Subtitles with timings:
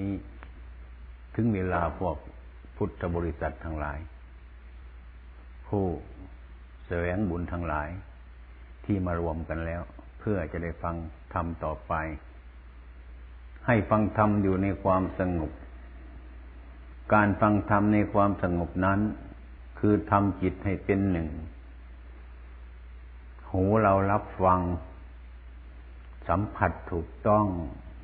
[0.00, 0.14] นี้
[1.34, 2.16] ถึงเวลาพวก
[2.76, 3.98] พุทธบริษัททั้งหลาย
[5.66, 5.84] ผู้
[6.86, 7.88] แสวงบุญทั้งหลาย
[8.84, 9.82] ที่มารวมกันแล้ว
[10.18, 10.94] เพื่อจะได้ฟัง
[11.34, 11.94] ธรรมต่อไป
[13.66, 15.52] ให้ฟังธรรมอยู่ในความสงบ
[17.14, 19.00] การฟังธรรมในความสงบนั้น
[19.78, 21.28] คือทำจิตให้เป็นหนึ่ง
[23.52, 24.60] หูเรารับฟัง
[26.28, 27.46] สัมผัสถูกต้อง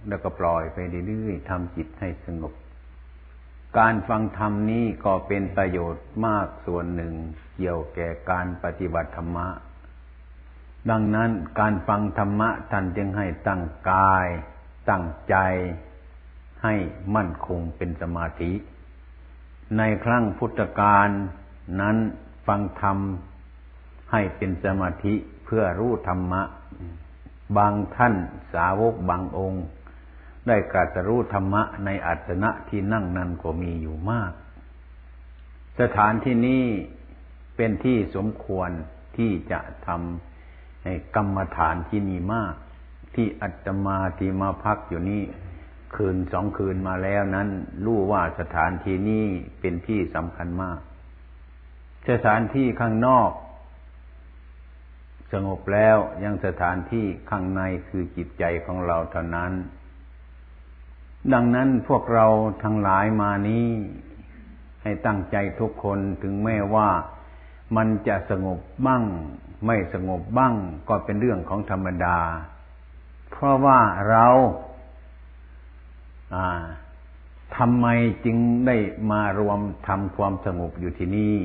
[0.08, 0.78] แล้วก็ปล่อยไป
[1.08, 2.52] เรื่อยๆทำจิตให้สงบ
[3.78, 7.14] การฟังธรรมนี้ก็เป็นประโยชน์มากส่วนหนึ่ง
[7.56, 9.48] เกี่ยวแก่การปฏิบัติธรรมะ
[10.90, 14.26] ดังนั้นการฟังธรรมะท่านจึงให้ตั้งกาย
[14.90, 15.36] ตั้งใจ
[16.62, 16.74] ให้
[17.14, 18.52] มั่นคงเป็นสมาธิ
[19.78, 21.08] ในครั้งพุทธกาล
[21.80, 21.96] นั้น
[22.46, 22.98] ฟังธรรม
[24.12, 26.42] ให้เป็นสมาธิเพื่อรู้ธรรมะ
[27.56, 28.14] บางท่าน
[28.54, 29.64] สาวกบางองค์
[30.46, 34.32] ได้กรัสรู้ธรรมะในอัตนะที่นั่งนั้นก็มีอยู่มาก
[35.80, 36.64] สถานที่นี้
[37.56, 38.70] เป็นที่สมควร
[39.16, 42.54] ที่จะทำกรรมฐานที่มีมาก
[43.14, 45.22] ที่อัตมาที่มาพักอยู่นี่
[45.94, 47.48] คืนสองคืนมาแล้วนั้น
[47.84, 49.26] รู้ว่าสถานที่นี้
[49.60, 50.80] เป็นที่สำคัญมาก
[52.10, 53.30] สถานที่ข้างนอก
[55.32, 59.52] สงบแล้วยังสถานที่ข้างในคือจิตใจของเราเท่านั้น
[61.32, 62.26] ดังนั้นพวกเรา
[62.62, 63.66] ทั้งหลายมานี้
[64.82, 66.88] ให้ตั้งใจทุกคนถึงแม้ว่า
[67.76, 69.02] มันจะสงบบ้าง
[69.66, 70.54] ไม่สงบบ้าง
[70.88, 72.18] ก็เป็นเรื่องของธรรมดา
[73.30, 74.26] เพราะว่าเรา
[77.56, 77.86] ทำไม
[78.24, 78.76] จึงได้
[79.10, 81.36] มารวมทำความสงบอยู่ที่นี่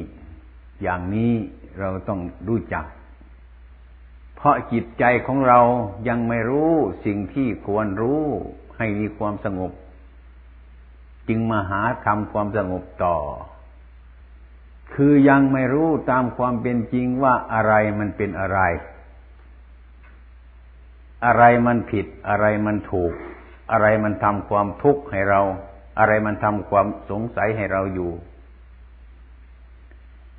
[0.81, 1.31] อย่างนี้
[1.79, 2.85] เราต้องรู้จัก
[4.35, 5.59] เพราะจิตใจของเรา
[6.07, 6.71] ยังไม่รู้
[7.05, 8.23] สิ่งที่ควรรู้
[8.77, 9.71] ให้มีความสงบ
[11.27, 13.17] จึงมาหาทำความสงบต่อ
[14.93, 18.59] คือยังไม่รู้ตามความเป็นจริงว่าอะไรมันเป็นอะไร
[21.25, 23.13] อะไรมันผิด อะไรมันถูก
[23.71, 25.41] อะไรมันทำความทุกข์ให้เรา
[25.99, 28.11] อะไรมันทำความสงสัยให้เราอยู่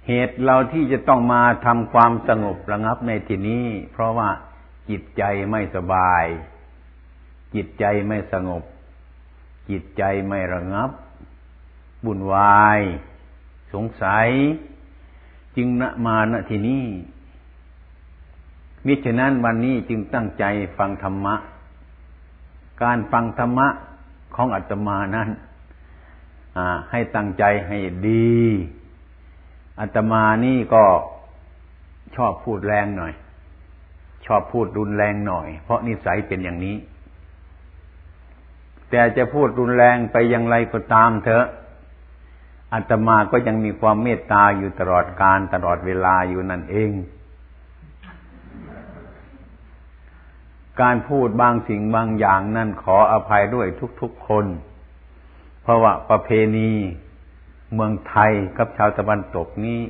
[0.07, 4.29] เหตุเราที่จะต้องมาทำความสงบระงับในที่นี้ เพราะว่า
[4.89, 6.25] จิตใจไม่สบาย
[7.55, 8.63] จิตใจไม่สงบ
[9.71, 10.91] จิตใจไม่ระงับ
[12.05, 12.81] บุญวาย
[13.73, 14.29] สงสัย
[15.57, 16.85] จึงนมาณที่นี้
[18.87, 20.45] มิฉะนั้นวันนี้จึงตั้งใจ
[20.79, 21.35] ฟังธรรมะ
[22.83, 23.69] การฟังธรรมะ
[24.35, 25.29] ของอาตมานั้น
[26.91, 27.79] ให้ตั้งใจให้
[28.09, 28.39] ดี
[29.81, 30.85] อาตมานี่ก็
[32.17, 33.13] ชอบพูดแรงหน่อย
[34.27, 36.77] ชอบพูดรุนแรงหน่อย เพราะนิสัยเป็นอย่างนี้
[38.91, 41.47] แต่จะพูดรุนแรงไปอย่างไรก็ตามเถอะ
[42.73, 46.91] อาตมาก็ยังมีความเมตตาอยู่ตลอดการตลอดเวลาอยู่นั่นเอง
[50.81, 53.67] การพูดบางสิ่งบางอย่างนั่นขออภัยด้วย
[54.01, 54.47] ทุกๆคน
[55.63, 56.71] เพราะว่าประเพณี
[57.75, 59.81] เมืองไทยกับชาวตะวันตกนี้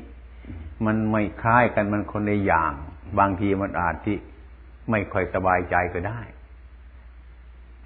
[0.84, 2.72] มันไม่คล้ายกันมันคนในอย่าง
[3.19, 4.16] บางทีมันอาจที่
[4.91, 6.20] ไม่ค่อยสบายใจก็ได้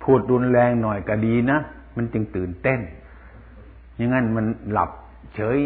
[0.03, 1.59] พูดรุนแรงหน่อยก็ดีนะ
[1.97, 2.81] มันจึงตื่นเต้น
[3.97, 4.91] อย่างนั้นมันหลับ
[5.35, 5.61] เฉย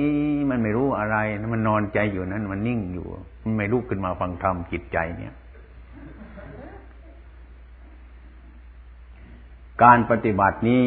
[0.50, 1.16] มันไม่รู้อะไร
[1.52, 3.06] มันนอนใจอยู่นั้น มันนิ่งอยู่
[3.42, 5.34] มันไม่ลุกขึ้นมาฟังธรรมจิตใจเนี่ย
[9.82, 10.82] การปฏิบัตินี้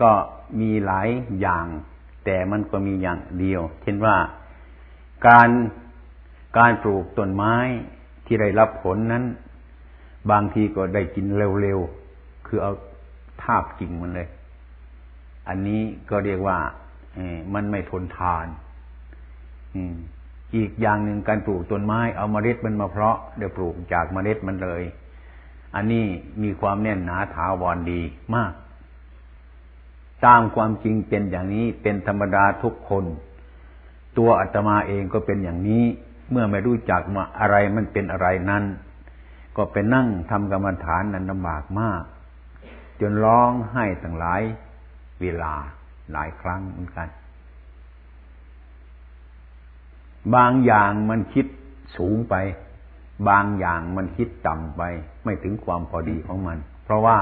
[0.00, 0.12] ก็
[0.60, 1.08] มีหลาย
[1.40, 1.66] อย่าง
[2.24, 4.16] แต่มันก็มีอย่างเดียว เช่นว่า
[5.26, 5.48] การ
[6.58, 7.54] การปลูกต้นไม้
[8.26, 9.24] ที่ได้รับผลนั้น
[10.30, 11.80] บางทีก็ได้กินเร็ว
[12.54, 12.74] คือเอา
[13.42, 14.28] ทาบกิ่งมันเลย
[15.48, 16.58] อันนี้ก็เรียกว่า
[17.54, 18.46] มันไม่ทนทาน
[20.56, 24.82] อีกอย่างหนึ่งการปลูกต้นไม้ เอาเมล็ดมันมาเพาะเดี๋ยวปลูกจากเมล็ดมันเลย
[25.74, 26.04] อันนี้
[26.42, 28.00] มีความแน่นหนาถาวรดี
[28.34, 28.52] มาก
[30.26, 33.04] ตามความจริงเป็นอย่างนี้เป็นธรรมดาทุกคน
[34.18, 35.84] ตัวอาตมาเองก็เป็นอย่างนี้
[36.30, 38.64] เมื่อไม่รู้จักว่าอะไรมันเป็นอะไรนั้น
[39.56, 42.02] ก็ไปนั่งทำกรรมฐานนั้นลำบากมาก
[43.02, 44.42] จนร้องไห้ตั้งหลาย
[45.20, 45.54] เวลา
[46.12, 47.08] หลายครั้งเหมือนกัน
[50.34, 51.46] บางอย่างมันคิด
[51.96, 52.34] สูงไป
[53.28, 54.82] บางอย่างมันคิดต่ำไป
[55.24, 57.18] ไม่ถึงความพอดีของมัน เพราะว่า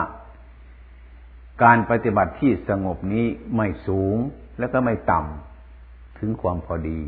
[1.62, 3.26] การปฏิบัติที่สงบนี้
[3.56, 4.16] ไม่สูง
[4.58, 7.00] แล้วก็ไม่ต่ำถึงความพอดี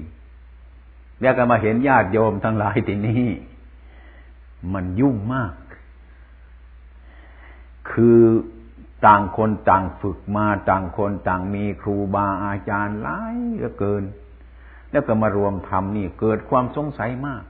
[1.20, 3.26] แล้วก็มาเห็นญาติโยมทั้งหลายที่นี่
[4.74, 5.54] มันยุ่งมาก
[7.92, 8.20] คือ
[9.06, 14.04] ต่างคนต่างฝึกมาต่างคนต่างมีครูบาอาจารย์หลายเหลือเกิน
[14.90, 17.42] แล้วก็มารวมทำนี่เกิดความสงสัยมาก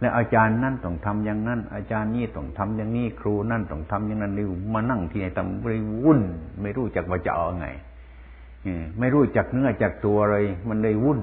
[0.00, 5.66] แล้วอาจารย์นั่นต้องทำอย่างนั้น อาจารย์นี่ต้องทำอย่างนี้ครูนั่นต้องทำอย่างนั้นนี่มานั่งที่ไหนทำไป
[6.04, 6.20] วุ่น
[6.62, 7.68] ไม่รู้จักว่าจะเอาไง
[8.98, 11.20] ไม่รู้จักเนื้อจักตัวเลย มันเลยวุ่น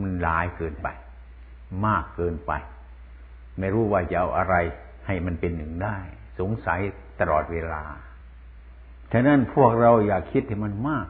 [0.00, 0.88] มันหลายเกินไป
[1.86, 2.52] มากเกินไป
[3.58, 4.54] ไม่รู้ว่าจะเอาอะไร
[5.06, 5.96] ให้มันเป็นหนึ่งได้
[6.38, 6.80] สงสัย
[7.20, 7.82] ตลอดเวลา
[9.16, 11.06] ฉะนั้นพวกเราอย่าคิดให้มันมาก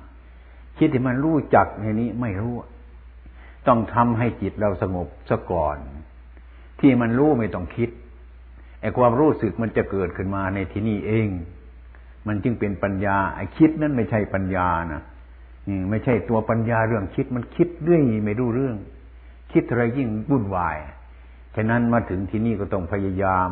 [0.78, 2.54] คิดให้มันรู้จักในนี้ไม่รู้
[3.66, 5.76] ต้องทำให้จิตเราสงบซะก่อน
[6.80, 7.90] ที่มันรู้ไม่ต้องคิด
[8.80, 11.28] ไอ้ความรู้สึกมันจะเกิดขึ้นมาในที่นี้เอง
[12.26, 15.02] มันจึงเป็นปัญญาไอ้คิดนั้นไม่ใช่ปัญญานะ
[15.90, 18.76] ไม่ใช่ตัวปัญญาเรื่องคิดมันคิดเรื่อยไม่รู้เรื่อง
[19.52, 20.76] คิดอะไรยิ่งวุ่นวาย
[21.56, 23.50] ฉะนั้นมาถึงที่นี่ก็ต้องพยายาม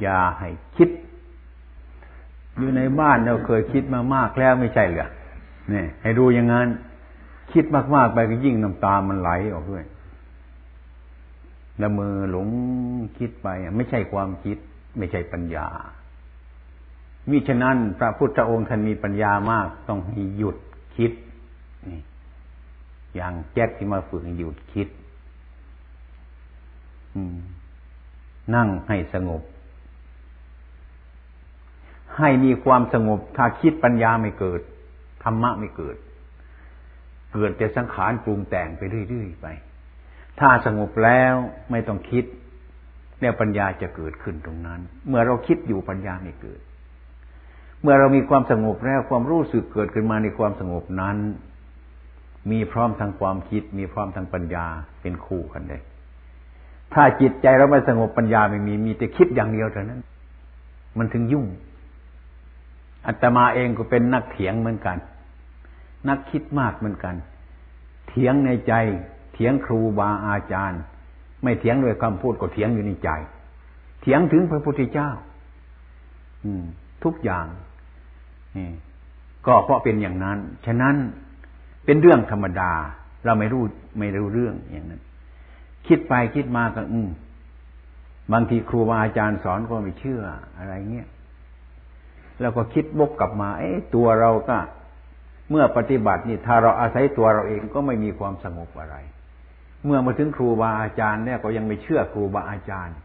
[0.00, 0.90] อย่าให้คิด
[2.58, 5.08] อยู่ในบ้านเราเคยคิดมามากแล้วไม่ใช่เหรอ
[5.70, 6.68] เนี่ยให้ดูอย่างนั้น
[7.52, 7.64] คิด
[7.94, 9.84] มากๆไปก็ยิ่งน้ำตามันไหลออกด้วย
[11.80, 12.48] ละมือหลง
[13.18, 14.58] คิดไปไม่ใช่ความคิด
[14.98, 15.66] ไม่ใช่ปัญญา
[17.30, 20.56] มิฉะนั้นพระพุทธองค์ท่านมีปัญญามาก ต้องให้หยุด
[20.96, 21.12] คิด
[21.88, 22.00] นี่
[23.14, 24.88] อย่างแจ็คที่มาฝึกหยุดคิด
[28.54, 29.42] นั่งให้สงบ
[32.18, 34.60] ให้มีความสงบ ถ้าคิดปัญญาไม่เกิด
[35.24, 35.96] ธรรมะไม่เกิด
[37.34, 39.46] เกิดแต่สังขารปรุงแต่งไปเรื่อยๆไป
[40.40, 41.34] ถ้าสงบแล้ว
[41.70, 42.24] ไม่ต้องคิด
[43.20, 46.60] แล้วปัญญาจะเกิดขึ้นตรงนั้น เมื่อเราคิดอยู่ปัญญาไม่เกิด
[47.82, 51.16] เมื่อเรามีความสงบแล้วความรู้สึกเกิดขึ้นมาในความสงบนั้น
[52.50, 54.66] มีพร้อมทางความคิด มีพร้อมทางปัญญา
[55.02, 55.82] เป็นคู่กันเลย
[56.94, 60.00] ถ้าจิตใจเราไม่สงบปัญญาไม่มีมีแต่คิดอย่างเดียวเท่านั้น
[60.98, 61.46] มันถึงยุ่ง
[63.06, 64.98] อัตมาเองก็เป็นนักเถียงเหมือนกัน
[66.08, 67.14] นักคิดมากเหมือนกัน
[68.08, 68.74] เถียงในใจ
[69.34, 70.80] เถียงครูบาอาจารย์
[71.42, 73.10] ไม่เถียงด้วยคำพูดก็เถียงอยู่ในใจ
[74.02, 75.10] เถียงถึงพระพุทธเจ้า
[76.44, 76.64] อืม
[77.04, 77.46] ทุกอย่าง
[78.56, 78.68] นี่
[79.46, 80.96] ก็เพราะเป็นอย่างนั้น ฉะนั้น
[81.84, 82.72] เป็นเรื่องธรรมดา
[83.24, 83.64] เราไม่รู้
[83.98, 85.02] ไม่รู้เรื่องอย่างนั้น
[85.86, 87.08] คิดไปคิดมาก็ อืม
[88.32, 90.22] บางทีครูบาอาจารย์สอนก็ไม่เชื่อ
[90.58, 91.08] อะไรเงี้ย
[92.40, 94.58] แล้วก็คิดบกกลับมา เอ๊ะตัวเราก็
[95.50, 98.96] เมื่อปฏิบัตินี่ถ้าเราอาศัยตัวเราเองก็ไม่มีความสงบอะไร
[99.84, 102.96] เมื่อมาถึงครูบาอาจารย์เนี่ยก็ยังไม่เชื่อครูบาอาจารย์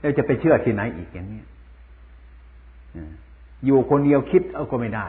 [0.00, 1.42] แล้วจะไปเชื่อที่ไหนอีกอย่างนี้
[3.66, 5.06] อยู่คนเดียวคิดเอาก็ไม่ได้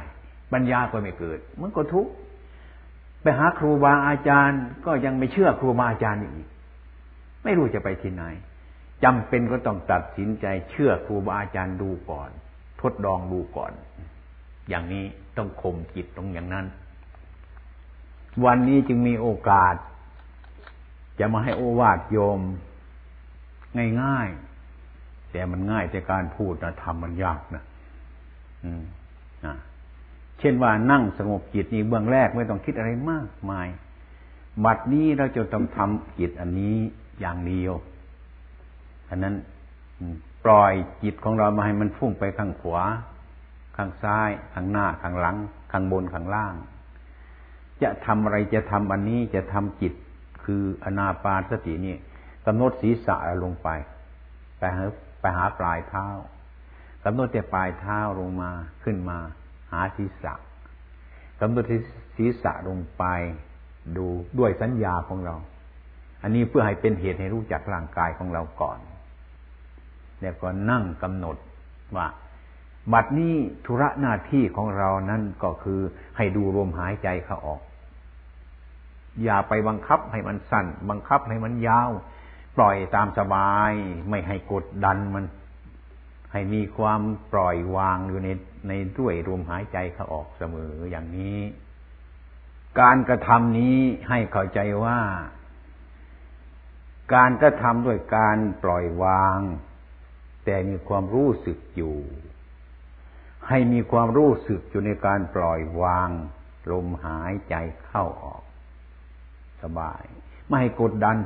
[0.53, 2.11] ปัญญาก็ไม่เกิดมันก็ทุกข์
[3.21, 6.47] ไปหาครูบาอาจารย์ ก็ยังไม่เชื่อครูบาอาจารย์อีก
[7.43, 8.23] ไม่รู้จะไปที่ไหน
[9.03, 12.29] จำเป็นก็ต้องตัดสินใจเชื่อครูบาอาจารย์ดูก่อน
[12.83, 13.71] ทดลองดูก่อน
[14.69, 15.03] อย่างนี้
[15.37, 16.65] ต้องข่มจิตตรงอย่างนั้น
[18.45, 19.75] วันนี้จึงมีโอกาส
[21.19, 22.39] จะมาให้โอวาทโยม
[24.01, 27.63] ง่ายๆ แต่มันง่ายแต่การพูดนะทำมันยากนะ
[28.63, 28.83] อืม
[29.45, 29.55] นะ
[30.39, 33.67] เช่นว่านั่งสงบจิตนี้เบื้องแรกไม่ต้องคิดอะไรมากมาย
[34.65, 36.75] บัดนี้เราจะต้องทำจิตอันนี้
[37.19, 37.73] อย่างเดียว
[39.09, 39.35] อันนั้น
[40.45, 40.73] ปล่อย
[41.03, 42.83] จิตของเรามาให้มันฟุ้งไปข้างขวา
[43.77, 45.37] ข้างซ้าย ข้างหน้า ข้างหลัง
[45.71, 46.55] ข้างบน ข้างล่าง
[47.83, 49.93] จะทำอะไรจะทำอันนี้จะทำจิต
[50.43, 51.95] คืออนาปานสตินี่
[52.45, 53.69] กำหนดศีรษะลงไป
[54.57, 54.83] ไปหา
[55.21, 56.07] ไปหาปลายเท้า
[57.05, 58.51] กำหนดแต่ปลายเท้าลงมา
[58.83, 59.17] ขึ้นมา
[59.71, 60.33] หาศีรษะ
[61.41, 61.65] กำหนด
[62.17, 63.03] ศีรษะลงไป
[63.97, 64.07] ดู
[64.39, 65.35] ด้วยสัญญาของเรา
[66.21, 68.79] อันนี้เพื่อให้เป็นเหตุให้รู้จักร่างกายของเราก่อน
[70.23, 71.37] แล้วก็นั่งกำหนด
[71.97, 72.07] ว่า
[72.93, 75.79] บัดนี้ธุระหน้าที่ของเรานั้นก็คือ
[76.17, 77.61] ให้ดูลมหายใจเข้าออก
[79.23, 81.91] อย่าไปบังคับให้มันสั้น บังคับให้มันยาว
[82.57, 83.71] ปล่อยตามสบาย
[84.09, 85.25] ไม่ให้กดดันมัน
[86.31, 87.01] ให้มีความ
[87.33, 88.29] ปล่อยวางอยู่ใน
[88.67, 91.39] ในด้วยลมหายใจเข้าออกเสมออย่างนี้
[92.79, 93.77] การกระทำนี้
[94.09, 94.99] ให้เข้าใจว่า
[97.15, 99.39] การกระทำด้วยการปล่อยวาง
[100.45, 101.95] แต่มีความรู้สึกอยู่
[103.49, 106.09] ให้มีความรู้สึกอยู่ในการปล่อยวาง
[106.71, 108.43] ลมหายใจเข้าออก
[109.63, 110.03] สบาย
[110.47, 111.17] ไม่ให้กดดัน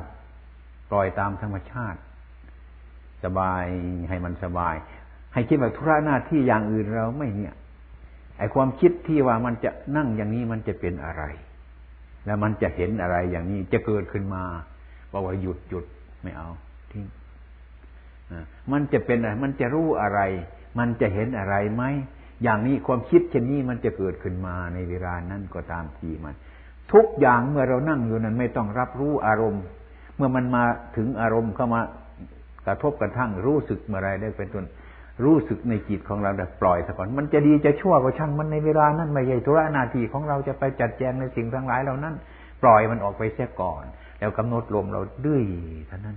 [0.90, 2.00] ปล่อยตามธรรมชาติ
[3.24, 3.64] สบาย
[4.08, 4.74] ให้มันสบาย
[5.32, 7.54] ให้คิดว่าธุระหน้าที่อย่างอื่นเราไม่เนี่ย
[8.38, 11.22] ไอความคิดที่ว่ามันจะนั่งอย่างนี้มันจะเป็นอะไร
[12.26, 14.42] แล้วมันจะเห็นอะไรอย่างนี้จะเกิดขึ้นมา
[15.12, 15.84] บอกว่าหยุดหยุด
[16.22, 16.48] ไม่เอา
[16.90, 17.04] ทิ้ง
[18.72, 20.20] มันจะเป็นอะไร มันจะรู้อะไร
[20.78, 21.84] มันจะเห็นอะไรไหม
[22.42, 26.34] อย่างนี้ความคิดเช่นนี้มันจะเกิดขึ้นมาในเวลานั้นก็ตามทีมัน
[26.92, 29.62] ทุกอย่างเมื่อเรานั่งอยู่นั้นไม่ต้องรับรู้อารมณ์
[30.16, 30.64] เมื่อมันมา
[30.96, 31.80] ถึงอารมณ์เข้ามา
[32.66, 34.66] กระทบกระทั่งรู้สึกเมื่อไรได้เป็นต้น
[35.24, 42.14] รู้สึกในจิตของเราแต่ปล่อยซะก่อน มันจะดีจะชั่วก็ช่างมันในเวลานั้นไม่ใช่ธุระนาทีของเราจะไปจัดแจงในสิ่งทั้งหลายเหล่านั้น
[42.62, 43.84] ปล่อยมันออกไปเสียก่อน
[44.18, 45.42] แล้วกำหนดลมเราด้วย
[45.88, 46.16] เท่านั้น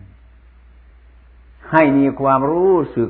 [1.71, 3.09] ให้มีความรู้สึก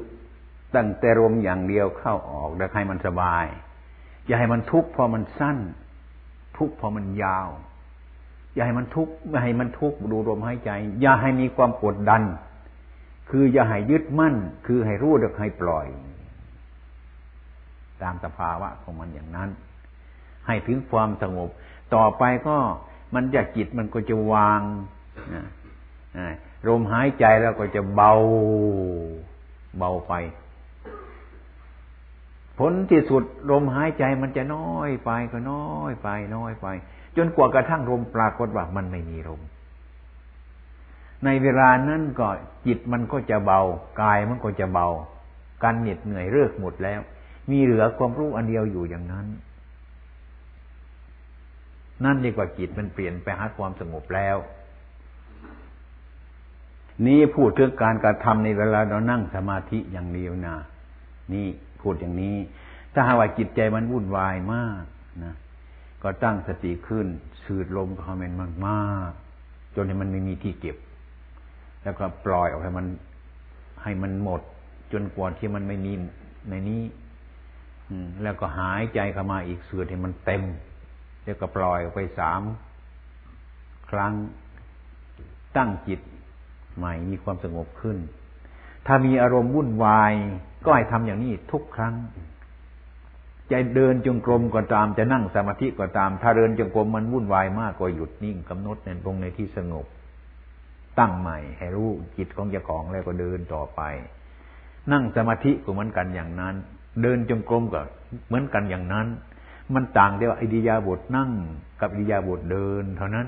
[0.76, 3.46] ตั้งแต่ลมอย่างเดียวเข้าออกแล้วให้มันสบาย
[4.26, 5.58] อย่าให้มันทุกข์พอมันสั้น
[6.58, 7.50] ทุกข์พอมันยาว
[8.54, 12.24] อย่าให้มันทุกข์ไม่ให้มันทุกข์ดูลมหายใจ อย่าให้มีความกดดัน
[13.30, 15.88] คืออย่าให้ยึดมั่น คือให้รู้เด็กให้ปล่อย
[18.02, 19.50] ตามสภาวะของมันอย่างนั้น
[20.48, 21.50] ให้ถึงความสงบ
[21.96, 22.58] ต่อไปก็
[23.16, 24.62] มันจะจิตมันก็จะวาง
[26.68, 28.12] ลมหายใจแล้วก็จะเบา
[29.78, 30.14] เบาไป
[32.58, 36.68] ผลที่สุดลมหายใจมันจะน้อยไปก็น้อยไป น้อยไป
[37.18, 39.42] จนกว่ากระทั่งลมปรากฏว่ามันไม่มีลม
[41.26, 42.28] ในเวลานั้นก็
[42.66, 43.62] จิตมันก็จะเบา
[44.02, 44.88] กายมันก็จะเบา
[45.64, 47.00] การเหน็ดเหนื่อยเลิกหมดแล้ว
[47.52, 49.28] มีเหลือความรู้อันเดียวอยู่อย่างนั้น
[52.04, 54.38] นั่นเรีกว่าจิตมันเปลี่ยนไปหาความสงบแล้ว
[57.06, 60.56] นี่พูดถึงการกระทำในเวลาเรานั่งสมาธิอย่างเดียวนะ
[61.34, 61.48] นี่
[61.82, 62.36] พูดอย่างนี้
[62.94, 64.84] ถ้าหากว่าจิตใจมันวุ่นวายมาก
[65.24, 65.34] นะ
[66.04, 67.08] ก็ตั้งสติขึ้น
[67.44, 68.34] สืดลมเข้ามัน
[68.68, 70.78] มากๆจนมันไม่มีที่เก็บ
[71.84, 72.86] แล้วก็ปล่อยออกให้มัน
[73.84, 74.42] ให้มันหมด
[74.92, 75.94] จนกว่าที่มันไม่มี
[76.50, 76.82] ในนี้
[78.24, 80.44] แล้วก็หายใจเข้ามาอีกเสือให้มันเต็ม
[81.24, 82.42] แล้วก็ปล่อยออกไปสาม
[83.90, 84.14] ครั้ง
[85.58, 86.00] ตั้งจิต
[86.78, 87.98] ใหม่มีความสงบขึ้น
[88.88, 90.14] ถ้ามีอารมณ์วุ่นวาย
[90.66, 91.96] ก็ให้ทำอย่างนี้ทุกครั้ง
[93.52, 99.86] จะเดินจงกรมก็ตามจะนั่งสมาธิก็ตาม ถ้าเดินจงกรมมันวุ่นวายมากก็หยุดนิ่งกำหนดในตรงในที่สงบ
[101.00, 103.82] ตั้งใหม่ ให้รู้จิตของเจ้าของแล้วก็เดินต่อไป
[104.92, 106.56] นั่งสมาธิก็เหมือนกันอย่างนั้น
[107.02, 107.82] เดินจงกรมก็
[108.28, 109.08] เหมือนกันอย่างนั้น
[109.74, 111.32] มันต่างเดียวอิริยาบถนั่ง
[111.82, 113.28] กับอิริยาบถเดิน เท่านั้น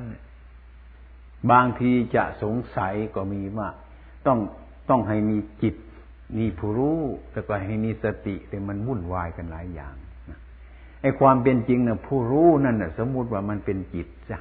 [1.51, 3.69] บางทีจะสงสัยก็มีว่า
[4.27, 4.39] ต้อง
[4.89, 5.75] ต้องให้มีจิต
[6.37, 6.99] มีผู้รู้
[7.31, 9.95] แต่ก็ให้มีสติแต่มันวุ่นวายกันหลายอย่าง
[11.01, 14.37] ไอ้ความเป็นจริงนะผู้รู้นั่นนะสมมุติว่ามันเป็นจิตจ้ะ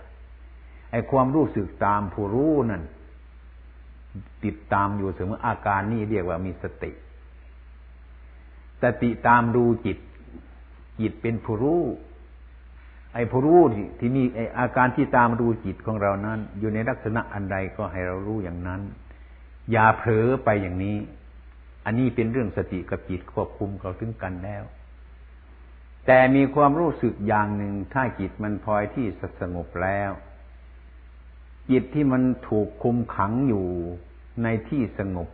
[0.90, 2.82] ไอ้ความรู้สึกตามผู้รู้นั่น
[4.44, 6.90] ติดตามอยู่เสมออาการนี้เรียกว่ามีสติ
[8.82, 9.98] สติตามดูจิต
[11.00, 11.82] จิตเป็นผู้รู้
[13.14, 13.60] ไอ้ผู้รู้
[14.00, 18.80] ที่นี่ไอ้อาการที่ตามดูจิตของเรานั้น อยู่ในลักษณะอันใดก็ให้เรารู้อย่างนั้น
[19.70, 20.96] อย่าเผลอไปอย่างนี้
[21.84, 24.64] อันนี้เป็นเรื่องสติกับจิตควบคุมเขาถึงกันแล้ว
[26.06, 29.06] แต่มีความรู้สึกอย่างหนึ่งถ้าจิตมันพลอยที่
[29.40, 30.10] สงบแล้ว
[31.70, 33.66] จิตที่มันถูกคุมขังอยู่
[34.42, 35.28] ในที่สงบ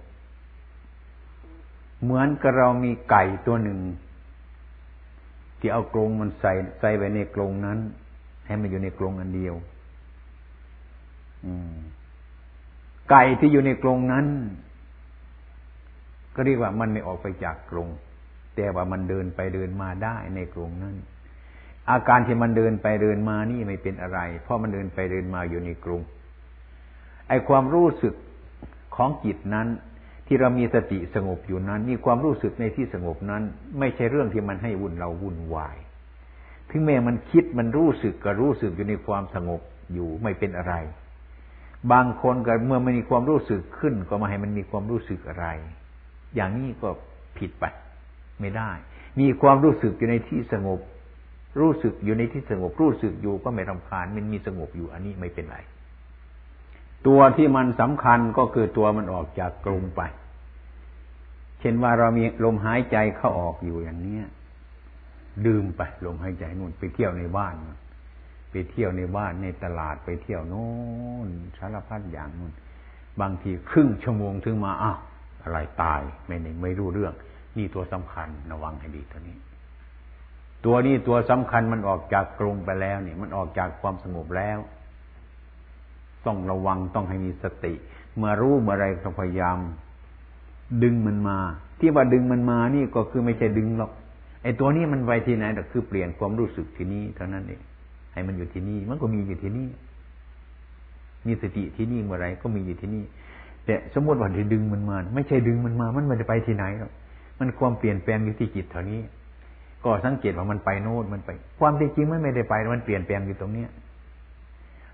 [2.02, 3.80] เหมือนกับเรามีไก่ตัวหนึ่ง
[5.59, 7.79] ที่เอากรงมันใส่ใส่ไว้ในกรงนั้น
[8.47, 9.55] ให้มันอยู่ในกรงอันเดียว
[13.11, 14.27] ไก่ที่อยู่ในกรงนั้น
[16.35, 17.88] ก็เรียกว่ามันไม่ออกไปจากกรง
[18.57, 20.97] แต่ว่ามันเดินไปเดินมาได้ในกรงนั้น
[21.91, 26.03] อาการที่มันเดินไปเดินมานี่ไม่เป็นอะไร เพราะมันเดินไปเดินมาอยู่ในกรง
[27.29, 28.15] ไอความรู้สึก
[28.97, 29.69] ของจิตนั้น
[30.28, 33.42] ที่เรามีสติสงบอยู่นั้น มีความรู้สึกในที่สงบนั้น
[33.78, 35.76] ไม่ใช่เรื่องที่มันให้วุ่นเราวุ่นวาย
[36.70, 39.61] ถึงแม้มันคิดมันรู้สึกก็รู้สึกอยู่ในความสงบ
[39.92, 40.75] อยู่ไม่เป็นอะไร
[41.92, 45.47] บางคนก็เมื่อมันมีความรู้สึกขึ้น ก็มาให้มันมีความรู้สึกอะไร
[46.35, 46.88] อย่างนี้ก็
[47.38, 47.64] ผิดไป
[48.40, 48.70] ไม่ได้
[49.20, 50.80] มีความรู้สึกอยู่ในที่สงบ
[51.61, 55.58] รู้สึกอยู่ในที่สงบรู้สึกอยู่ก็ไม่รำคาญมันมีสงบอยู่อันนี้ไม่เป็นไร
[57.07, 60.02] ตัวที่มันสำคัญก็คือตัวมันออกจากกลุ่มไป
[61.61, 64.25] เช่นว่าเรามีลมหายใจเข้าออกอยู่อย่างเนี้ย
[65.47, 67.55] ดื่มไปลมหายใจนู่นไปเที่ยวในบ้าน
[68.50, 70.69] ไปเที่ยวในบ้านในตลาดไปเที่ยวโน่
[71.26, 71.28] น
[71.59, 72.52] สารพัดอย่างนู่น
[73.21, 74.99] บางทีครึ่งชั่วโมงถึงมาอ้าว
[75.43, 77.14] อะไรตายไม่ไม่รู้เรื่อง
[77.57, 79.37] นี่ตัวสำคัญระวังให้ดีตัวนี้
[80.64, 84.59] ตัวนี้ตัวสำคัญมันออกจากกรงไปแล้วเนี่ยมันออกจากความสงบแล้ว
[86.27, 87.75] ต้องระวังต้องให้มีสติ
[88.17, 89.59] เมื่อรู้เมื่อไรต้องพยายาม
[90.83, 91.39] ดึงมันมา
[91.79, 93.91] ที่ว่าดึงมันมานี่ก็คือไม่ใช่ดึงหรอก
[94.43, 97.61] ไอ้ตัวนี้มันไปที่ไหนแต่คือเปลี่ยนความรู้สึกที่นี่เท่านั้นเอง
[98.13, 99.69] ให้มันอยู่ที่นี่มันก็มีอยู่ที่นี่
[101.27, 103.05] มีสติที่นี่เมื่อไรก็มีอยู่ที่นี่
[103.65, 106.93] แต่สมมติว่าที่ดึงมันมา ไม่ใช่ดึงมันมา มันไม่ได้ไปที่ไหนหรอก
[107.39, 109.01] มันความเปลี่ยนแปลงอยู่ที่จิตเท่านี้
[109.83, 113.69] ก็ก็สังเกตว่ามันไปโน่นมันไป ความจริงมันไม่ได้ไปมันเปลี่ยนแปลงอยู่ตรงเนี้ย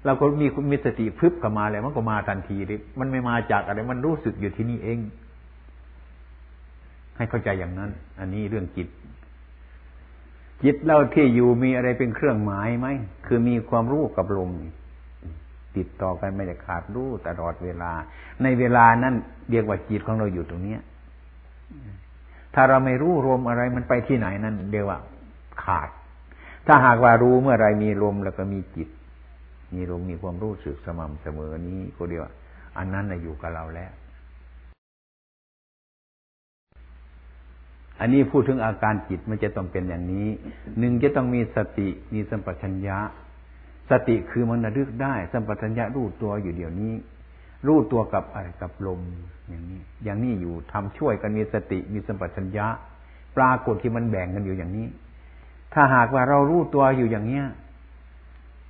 [0.05, 4.99] เราก็มีมีสติพึบเข้ามาแล้วมันก็มาทันทีเลยมันไม่มาจากอะไร มันรู้สึกอยู่ที่นี่เอง
[7.17, 8.89] ให้เข้าใจอย่างนั้น อันนี้เรื่องจิต
[10.63, 12.89] จิตเราที่อยู่มีอะไรเป็นเครื่องหมายไหม
[13.27, 14.51] คือมีความรู้กับลม
[15.77, 17.93] ติดต่อกันไม่ได้ขาดรู้ตลอดเวลา
[18.43, 19.15] ในเวลานั้น
[19.51, 20.81] เรียกว่าจิตของเราอยู่ตรงเนี้ย
[22.55, 24.99] ถ้าเราไม่รู้ลมอะไรมันไปที่ไหนนั่นเรียกว่า
[25.65, 25.89] ขาด
[26.67, 28.89] ถ้าหากว่ารู้เมื่อไรมีลมแล้วก็มีจิต
[29.77, 32.23] มีลมมีความรู้สึกสม่ำเสมอนี้ก็เดียว
[32.79, 33.93] อันนั้นอยู่กับเราแล้ว
[38.01, 40.29] อันนี้พูดถึงอาการจิตมันจะต้องเป็นอย่างนี้
[40.79, 42.99] หนึ่งจะต้องมีสติมีสัมปชัญญะ
[43.91, 46.93] สติคือมันระลึกได้ สัมปชัญญะรู้ตัวอยู่เดี๋ยวนี้
[47.67, 49.01] รู้ตัวกับอะไรกับลม
[49.49, 52.67] อย่างนี้ อย่างนี้อยู่ทำช่วยกันมีสติมีสัมปชัญญะ
[53.37, 54.87] ปรากฏที่มันแบ่งกันอยู่อย่างนี้
[55.73, 57.45] ถ้าหากว่าเรารู้ตัวอยู่อย่างเนี้ย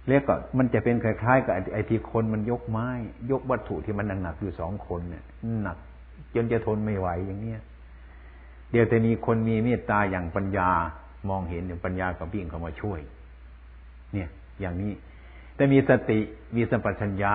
[0.09, 2.89] เรียกก็มันจะเป็นคล้ายๆกับไอ้ที่คนมันยกไม้
[3.31, 5.25] ยกวัตถุที่มันหนักๆอยู่สองคนเนี่ย
[5.63, 5.77] หนัก
[6.35, 7.61] จนจะทนไม่ไหวอย่างเนี้ย
[8.71, 10.71] เดี๋ยวแต่มีคนมีเมตตาอย่างปัญญา
[11.29, 13.01] มองเห็นอย่างปัญญาก็วิ่งเข้ามาช่วย
[14.13, 14.29] เนี่ย
[14.61, 14.93] อย่างนี้
[15.55, 16.19] แต่มีสติ
[16.57, 17.33] มีสัมปชัญญะ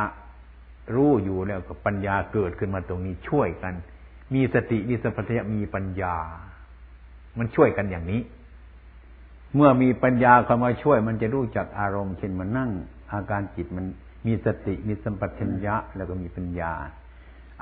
[0.96, 3.74] รู้อยู่แล้วก็ปัญญาเกิดขึ้นมาตรงนี้ช่วยกัน
[4.34, 6.16] มีสติมีสัมปชัญญะมีปัญญา
[7.38, 8.22] มันช่วยกันอย่างนี้
[9.56, 12.72] เมื่อมีปัญญาเข้ามาช่วย มันจะรู้จักอารมณ์เช่นมันนั่ง
[13.14, 13.86] อาการจิตมัน
[14.28, 16.72] มีสติมีสัมปชัญญะ แล้วก็มีปัญญา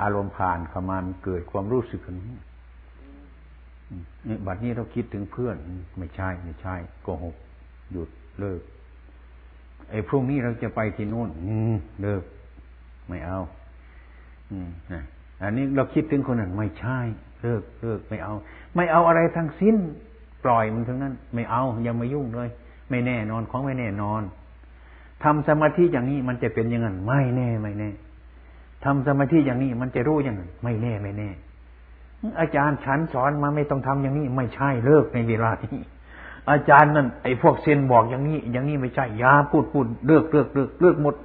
[0.02, 2.18] อารมณ์ผ่านเข้ามามันเกิดความรู้สึกขึ้น
[4.46, 5.56] บัดนี้เราคิดถึงเพื่อน
[5.98, 7.36] ไม่ใช่ไม่ใช่โกหก
[7.92, 8.62] หยุดเลิก
[9.92, 11.30] ไอ้พรุ่งนี้เราจะไปที่โน่น
[12.02, 12.24] เลิก
[13.08, 13.40] ไม่เอา
[14.52, 15.04] อืมนะ
[15.44, 17.00] อันนี้เราคิดถึงคนนั้นไม่ใช่
[17.42, 18.34] เลิกเลิกไม่เอา
[18.76, 19.78] ไม่เอาอะไรทั้งสิ้น
[20.44, 22.50] ปล่อยมันทั้งนั้น ไม่เอายังไม่ยุ่งเลย
[22.90, 24.22] ไม่แน่นอนของไม่แน่นอน
[25.24, 27.90] ทำสมาธิอย่างนี้มันจะเป็นอย่างนั้นไม่แน่ไม่แน่
[28.84, 31.30] ทำสมาธิอย่างนี้มันจะรู้อย่างนั้นไม่แน่ไม่แน่
[32.40, 35.78] อาจารย์ฉันสอนมาไม่ต้องทำอย่างนี้ ไม่ใช่เลิกในเวลานี้
[36.52, 41.16] อาจารย์นั่นไอ้พวกเซนบอกอย่างนี้ อย่างนี้ไม่ใช่ยาพูดพูดเลิกเลิกเลิกเลิกหมด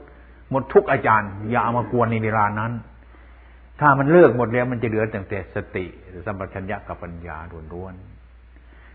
[0.50, 2.72] หมดทุกอาจารย์ อย่าเอามากวนในเวลานั้น
[3.80, 5.84] ถ้ามันเลิกหมดแล้วมันจะเหลือแต่แต่สติ
[6.26, 7.36] สัมปชัญญะกับปัญญา
[7.72, 8.11] ล้วนๆ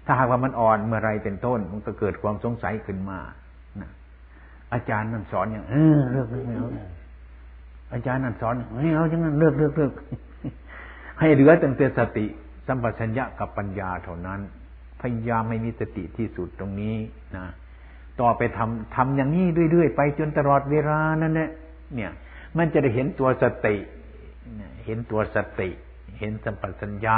[0.07, 3.19] ถ้าหากว่ามันอ่อนเมื่อไรเป็นต้น มันก็เกิดความสงสัยขึ้นมา
[3.81, 3.89] นะ
[4.73, 6.67] อาจารย์นั่นสอนอย่างเออเลิกไม่เอา
[7.93, 9.91] อาจารย์นั่นสอนไม่เอาจังนั้นเลิกเลิกเลิก
[11.19, 12.25] ให้เหลือแต่แต่สติ
[12.67, 14.39] สัมปชัญญะกับปัญญาเท่านั้น
[15.01, 16.95] พยายามไม่มีสติที่สุดตรงนี้
[17.35, 17.45] นะ
[18.21, 21.49] ต่อไปทำทำอย่างนี้เรื่อยๆไปจนตลอดเวลานั่นแหละ
[21.95, 22.11] เนี่ย
[22.57, 23.75] มันจะได้เห็นตัวสติ
[24.85, 25.69] เห็นตัวสติ
[26.19, 27.15] เห็นสัมปชัญญะ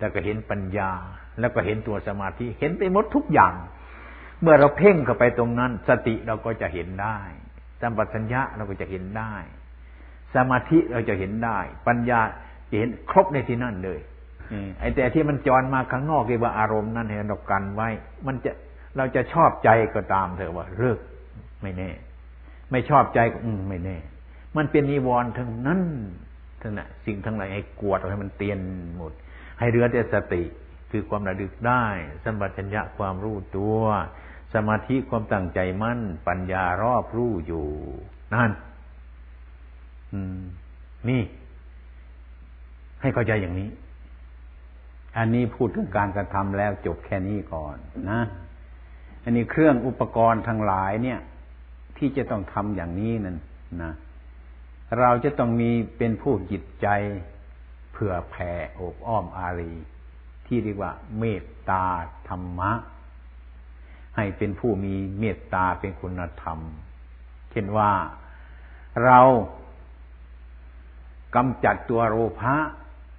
[0.00, 0.90] แล้วก็เห็นปัญญา
[1.40, 3.54] แล้วก็เห็นตัวสมาธิเห็นไปหมดทุกอย่าง
[4.42, 7.18] เมื่อเราเพ่งเข้าไปตรงนั้น สติเราก็จะเห็นได้
[7.80, 9.34] สัมปชัญญะเราก็จะเห็นได้
[10.34, 11.58] สมาธิเราจะเห็นได้
[11.88, 12.20] ปัญญา
[12.78, 14.00] เห็นครบในที่นั่นเลย
[14.80, 17.88] ไอ้แต่ที่มันจรมาข้างนอกเรียกว่าอารมณ์นั่นเห็นเรากันไว้
[18.26, 18.50] มันจะ
[18.96, 20.98] เราจะชอบใจก็ตามเถอะว่าเลิก
[21.62, 21.90] ไม่แน่
[22.70, 23.96] ไม่ชอบใจก็อืมไม่แน่
[24.56, 25.80] มันเป็นนิวรณ์ทั้งนั้น
[26.62, 28.58] ทั้งนั้นสิ่งทั้งหลายให้กวดให้มันเตียน
[28.96, 29.12] หมด
[29.60, 30.42] ให้เรือแต่สติ
[30.90, 31.84] คือความระลึกได้
[32.24, 33.80] สัมปชัญญะความรู้ตัว
[34.54, 37.66] สมาธิความตั้งใจมั่น ปัญญารอบรู้อยู่
[38.34, 38.50] นั่น
[41.08, 41.22] นี่
[43.00, 43.70] ให้เข้าใจอย่างนี้
[45.18, 47.76] อันนี้พูดถึงการกระทำแล้วจบแค่นี้ก่อน
[48.10, 48.20] นะ
[49.24, 51.18] อันนี้เครื่องอุปกรณ์ทั้งหลายเนี่ย
[51.98, 53.36] ที่จะต้องทำอย่างนี้นั่น
[53.82, 53.92] นะ
[55.00, 56.88] เราจะต้องมีเป็นผู้จิตใจ
[58.02, 59.74] ผื่อแผ่อบอ้อมอารี
[60.46, 61.84] ที่เรียกว่า เมตตา
[62.28, 62.72] ธรรมะ
[64.16, 66.58] ให้เป็นผู้มีเมตตาเป็นคุณธรรม
[67.50, 67.92] เช่นว่า
[69.04, 69.20] เรา
[71.34, 72.56] กำจัดตัวโลภะ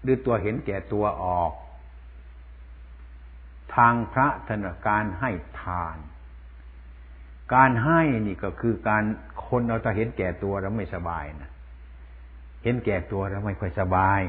[0.01, 1.51] หรือตัวเห็นแก่ตัวออก
[3.75, 5.29] ทางพระธนการให้
[5.61, 5.97] ทาน
[7.53, 9.03] การให้นี่ก็คือการ
[9.47, 11.51] คนเราจะเห็นแก่ตัวแล้วไม่สบายนะ
[12.63, 14.21] เห็นแก่ตัวแล้วไม่ค่อยสบาย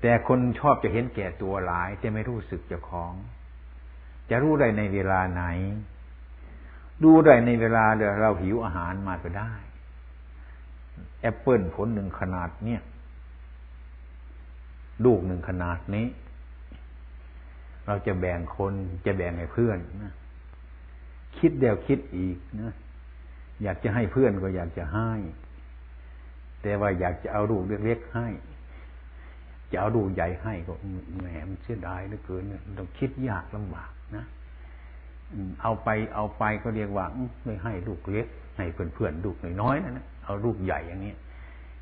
[0.00, 3.12] แต่คนชอบจะเห็นแก่ตัวหลายจะไม่รู้สึกเจ้าของ
[4.30, 5.44] จะรู้ได้ในเวลาไหน
[7.04, 7.84] ดูได้ในเวลา
[8.20, 9.52] เราหิวอาหารมาก็ได้
[11.20, 12.82] แอปเปิลผลหนึ่งขนาดเนี้ย
[15.04, 16.06] ลูกหนึ่งขนาดนี้
[17.86, 18.72] เราจะแบ่งคน
[19.06, 20.12] จะแบ่งให้เพื่อนนะ
[21.38, 22.72] คิดเดียวคิดอีกนะ
[23.62, 25.10] อยากจะให้เพื่อนก็อยากจะให้
[26.62, 28.28] แต่ว่าอยากจะเอาลูกเล็กๆให้
[29.70, 30.72] จะเอาลูกใหญ่ให้ก็
[31.20, 34.24] แหมมันเสียดายเหลือเกินเนี่ยต้องคิดยากลำบากนะ
[35.62, 37.06] เอาไปเอาไปก็เรียกว่า
[37.44, 38.26] ไม่ให้ลูกเล็ก
[38.56, 41.14] ให้เพื่อนๆลูกน้อยๆนะนะเอาลูกใหญ่อย่างนี้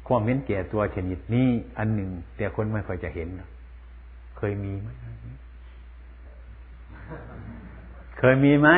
[0.07, 3.29] ความเห็นแก่ตัวชนิดนี้อันหนึ่ง แต่คนไม่ค่อยจะเห็น
[4.38, 4.88] เคยมีไหม
[8.18, 8.68] เคยมีไหม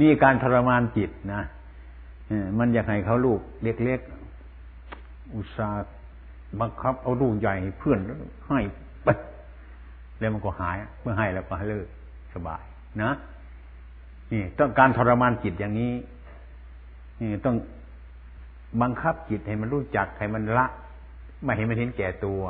[0.00, 1.42] นี่การทรมานจิตนะ
[2.58, 5.90] มันอยากให้เขาลูกเล็กๆอุตส่าห์
[6.60, 7.98] บังคับเอาลูกใหญ่เพื่อน
[8.48, 8.60] ให้
[9.04, 9.08] ไป
[10.18, 11.86] แล้วมันก็หายเมื่อให้แล้วก็ให้เลิก
[12.34, 12.62] สบาย
[13.02, 13.12] นะ
[14.32, 15.92] นี่ต้องการทรมานจิตอย่างนี้
[17.20, 17.56] นี่ต้อง
[18.82, 20.66] บังคับจิตให้มันรู้จักให้มันละ
[21.42, 22.42] ไม่ให้มันเห็นแก่ตัว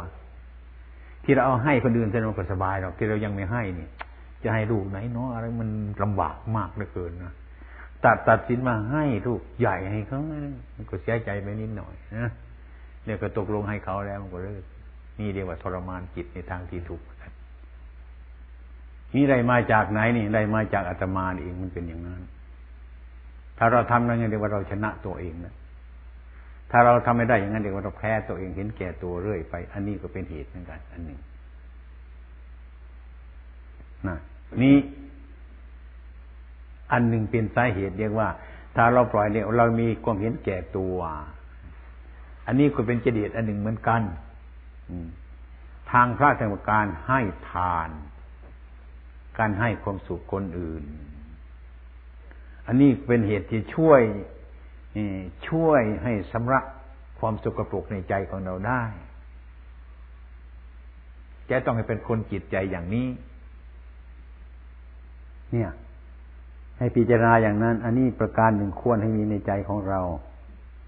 [1.25, 3.89] ที่เราเอาให้คนอื่นจะมันก็สบายหรอกที่เรายังไม่ให้นี่
[4.43, 5.71] จะให้ลูกไหนเนาะอะไรมัน
[6.03, 7.33] ลำบากมากเหลือเกินนะ
[8.05, 10.21] ตัดตัดสินมาให้ลูกใหญ่ให้เขา
[10.91, 12.31] ก็เสียใจไปนิดหน่อยนะ
[13.05, 14.65] เนี่ยก็ตกลงให้เขาแล้วมันก็เลิก
[15.19, 17.03] นี่เรียกว่าทรมานจิตในทางที่ถูก
[19.15, 22.23] นี่ได้มาจากไหนนี่ได้มาจากอาตมาเองมันเป็นอย่างนั้น
[23.59, 25.55] ถ้าเราทำอย่างนี้เรียกว่าเราชนะตัวเองนะ
[26.71, 31.19] ถ้าเราทำไม่ได้อย่างนั้นเรียกว่าเราแพ้ตัวเองเห็นแก่ตัวเรื่อยไป อันนี้ก็เป็นเหตุเหมือนกัน อันหนึ่ง
[34.09, 34.19] นะ
[34.63, 34.77] นี่
[36.93, 38.29] อันหนึ่งเป็นสาเหตุเรียกว่า
[38.77, 40.97] ถ้าเราปล่อยเนี่ยเรามีความเห็นแก่ตัว
[42.47, 44.03] อันนี้ก็เป็นเจดีย์อันหนึ่งเหมือนกัน
[45.93, 47.89] ทางพระธรรมการให้ทาน
[49.39, 50.85] การให้ความสุขคนอื่น
[52.67, 54.01] อันนี้เป็นเหตุที่ช่วย
[55.49, 56.61] ช่วยให้สำระ
[57.19, 58.83] ความสกปรกในใจของเราได้
[61.47, 63.09] แกต้องให้เป็นคนจิตใจอย่างนี้
[65.53, 65.71] เนี่ย
[66.79, 70.01] ให้พิจารณาอย่างนั้น อันนี้ประการหนึ่งควรให้มีในใจของเรา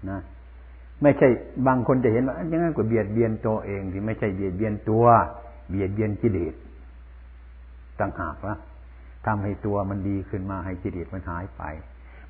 [0.09, 0.19] นะ
[1.01, 1.27] ไม่ใช่
[1.67, 5.05] บางคนจะเห็นว่าอย่างนั้นก็เบียดเบียนตัวเองที่ไม่ใช่เบียดเบียนตัว
[5.69, 6.53] เบียดเบียนกิเลส
[7.99, 8.55] ต่างหากว่า
[9.25, 11.63] ทำให้ตัวมันดีขึ้นมาให้กิเลสมันหายไป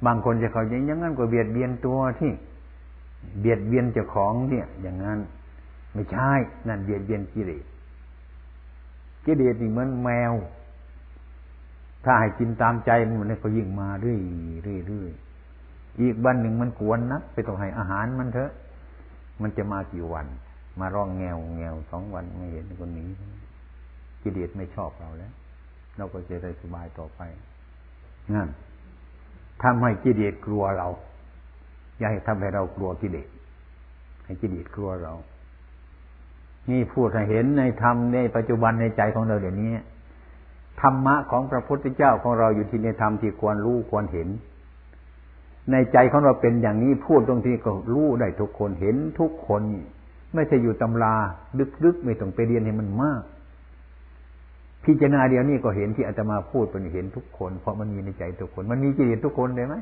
[0.05, 2.31] บางคนจะเขาอย่างนั้นก็เบียดเบียนตัวที่
[3.39, 5.19] เบียดเบียนเจ้าของเนี่ย อย่างนั้น
[5.93, 6.31] ไม่ใช่
[6.67, 7.65] นั่นเบียดเบียนกิเลส
[9.25, 10.33] กิเลสนี่เหมือนแมว
[12.05, 14.19] ถ้าให้กินตามใจมันก็ยิ่งมาเรื่อย
[14.63, 15.11] เรื่อยเรื่อย
[16.01, 18.51] อีกวันหนึ่งมันกวนนะไปต้องให้อาหารมันเถอะ
[19.41, 20.27] มันจะมากี่วัน
[20.79, 23.09] มาร้องแงวแงวสองวันไม่เห็นคนนี้
[24.21, 25.33] กิเลสไม่ชอบเราแล้ว
[25.97, 27.21] เราก็จะได้สบายต่อไป
[28.33, 28.49] นั่น
[29.63, 30.87] ทำให้กิเลสกลัวเรา
[31.97, 33.27] อย่าให้ทำให้เรากลัวกิเลส
[34.25, 35.13] ให้กิเลสกลัวเรา
[36.69, 39.71] นี่พูดให้เห็นในธรรมในปัจจุบันในใจของเราเดี๋ยวนี้
[40.81, 44.27] ธรรมะของพระพุทธเจ้าของเราอยู่ที่ในธรรมที่ควรรู้ควรเห็น
[45.71, 49.61] ในใจของเราเป็นอย่างนี้พูดตรงที่ก็รู้ได้ทุกคนเห็นทุกคน
[50.33, 51.15] ไม่ใช่อยู่ตำรา
[51.85, 53.23] ลึกๆไม่ต้องไปเรียนให้มันมาก
[54.85, 59.75] พิจารณาเดียวนี้ก็เห็นที่อาตมาพูดเป็นเห็นทุกคน เพราะมันมีในใจทุกคน มันมีจิตทุกคนเลยไหม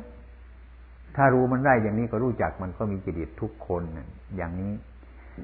[1.15, 3.84] ถ้ารู้มันได้อย่างนี้ก็รู้จักมันก็มีจิตทุกคน
[4.38, 4.74] อย่างนี้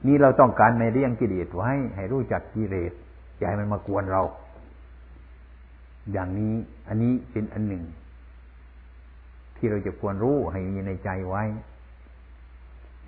[0.07, 2.91] นี่เราต้องการในเรื่องกิเลสไว้ ให้รู้จักกิเลส
[3.37, 4.23] อย่าให้มันมากวนเรา
[6.11, 6.55] อย่างนี้
[6.87, 7.83] อันนี้เป็นอันหนึ่ง
[9.59, 11.43] ที่เราจะควรรู้ให้มีในใจไว้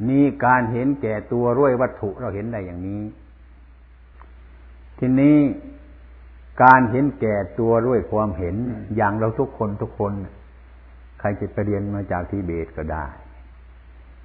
[0.10, 3.04] นี่การเห็นแก่ตัวร้วยวัตถุเราเห็นได้อย่างนี้
[5.00, 5.38] ทีนี้
[6.64, 8.56] การเห็นแก่ตัวด้วยความเห็น
[8.96, 10.14] อย่างเราทุกคนทุกคน
[11.20, 13.06] ใครจะไปเรียนมาจากทิเบตก็ได้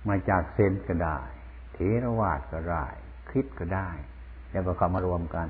[0.08, 1.18] มาจากเซนก็ได้
[1.72, 2.84] เทรวาสก็ได้
[3.28, 3.88] คริสก็ได้
[4.50, 5.48] แล้วก็เข้ามารวมกัน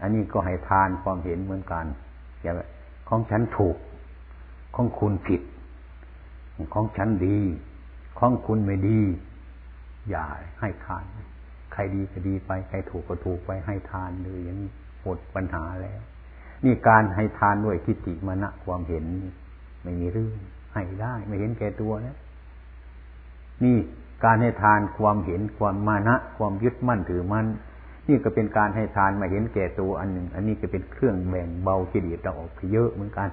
[0.00, 1.84] อันนี้ก็ให้ทานความเห็นเหมือนกัน
[2.42, 2.54] อย่าง
[3.08, 3.76] ของฉันถูก
[4.80, 5.42] ของคุณผิด
[6.74, 7.38] ของฉันดี
[8.18, 9.00] ของคุณไม่ดี
[10.10, 10.26] อย่า
[10.60, 11.04] ให้ทาน
[11.72, 14.70] ใครดีก็ดีไป ใครถูกก็ถูกไปให้ทานเลยอย่างนี้
[15.02, 16.00] หมดปัญหาแล้ว
[16.64, 19.04] นี่การให้ทานด้วยทิฏฐิมณะความเห็น
[19.82, 20.38] ไม่มีเรื่อง
[20.74, 22.16] ให้ได้ไม่เห็นแก่ตัวนะ
[23.64, 23.78] นี่
[24.24, 27.46] การให้ทานความเห็นความมานะ ความยึดมั่นถือมั่น
[28.08, 33.30] นี่ก็เป็นการให้ทานมาเห็นแก่ตัวอันหนึ่ง อันนี้ก็เป็นเครื่องแบ่งเบากิเลสเราออกไปเยอะเหมือนกัน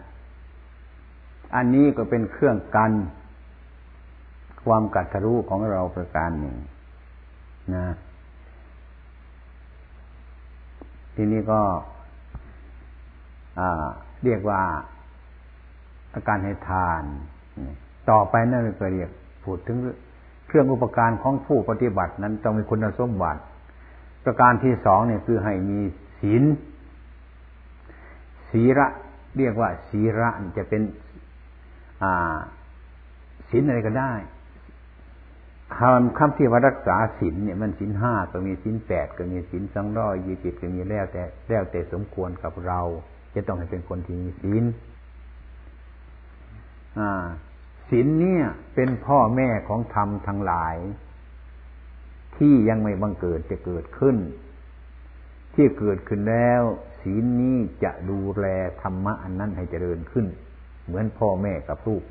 [1.56, 2.92] อันนี้ก็เป็นเครื่องกัน
[4.66, 6.56] ความกัดทะลุของเราประการหนึ่ง
[7.76, 7.86] นะ
[11.16, 11.62] ทีนี้ก็
[14.24, 14.62] เรียกว่า
[16.14, 17.04] อาการให้ทาน
[18.10, 19.10] ต่อไปนั่นก็เรียก
[19.44, 19.78] พูดถึง
[20.48, 23.42] เครื่องอุปการของผู้ปฏิบัตินั้นต้องมีคุณสมบัติ
[24.24, 25.80] ประการที่สองเนี่ยคือให้มี
[26.20, 26.44] ศีล
[28.52, 28.88] ศีระ
[29.38, 30.82] เรียกว่าศีระจะเป็น
[33.50, 34.14] ศีลอะไรก็ได้
[35.78, 42.82] คำคำที่ว่ารักษาศีลเนี่ยมันศีลห้าก็มีศีลแปดก็มีศีลสองร้อยยี่สิบก็มีแล้วแต่แล้วแต่สมควรกับเรา
[43.36, 44.64] จะต้องให้เป็นคนที่มีศีล
[47.90, 50.78] ศีลเนี่ย เป็นพ่อแม่ของธรรมทั้งหลาย
[52.38, 54.18] ที่ยังไม่บังเกิดจะเกิดขึ้น
[55.54, 56.62] ที่เกิดขึ้นแล้ว
[57.02, 58.46] ศีลนี้จะดูแล
[58.82, 60.26] ธรรมะอันนั้นให้เจริญขึ้น
[60.86, 62.04] เหมือนพ่อแม่กับลูก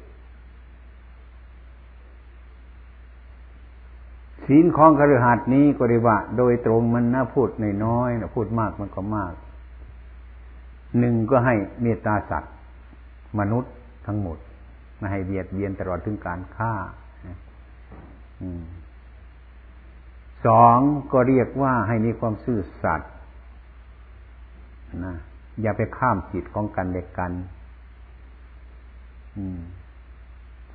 [4.47, 9.33] ศีลของคฤหัสถ์นี้ก็เรียกว่า โดยตรงมันน่าพูดในน้อยนะพูดมากมันก็มาก
[10.99, 12.55] หนึ่งก็ให้เมตตาสัตว์
[13.39, 13.73] มนุษย์
[14.07, 14.39] ทั้งหมด
[14.99, 16.75] ไม่ให้เบียดเบียนตลอดถึงการฆ่า
[20.47, 20.79] สอง
[21.13, 23.11] ก็เรียกว่าให้มีความซื่อสัตย์
[25.05, 25.17] นะ
[25.63, 27.33] อย่าไปข้ามจิตของกันเด็กกัน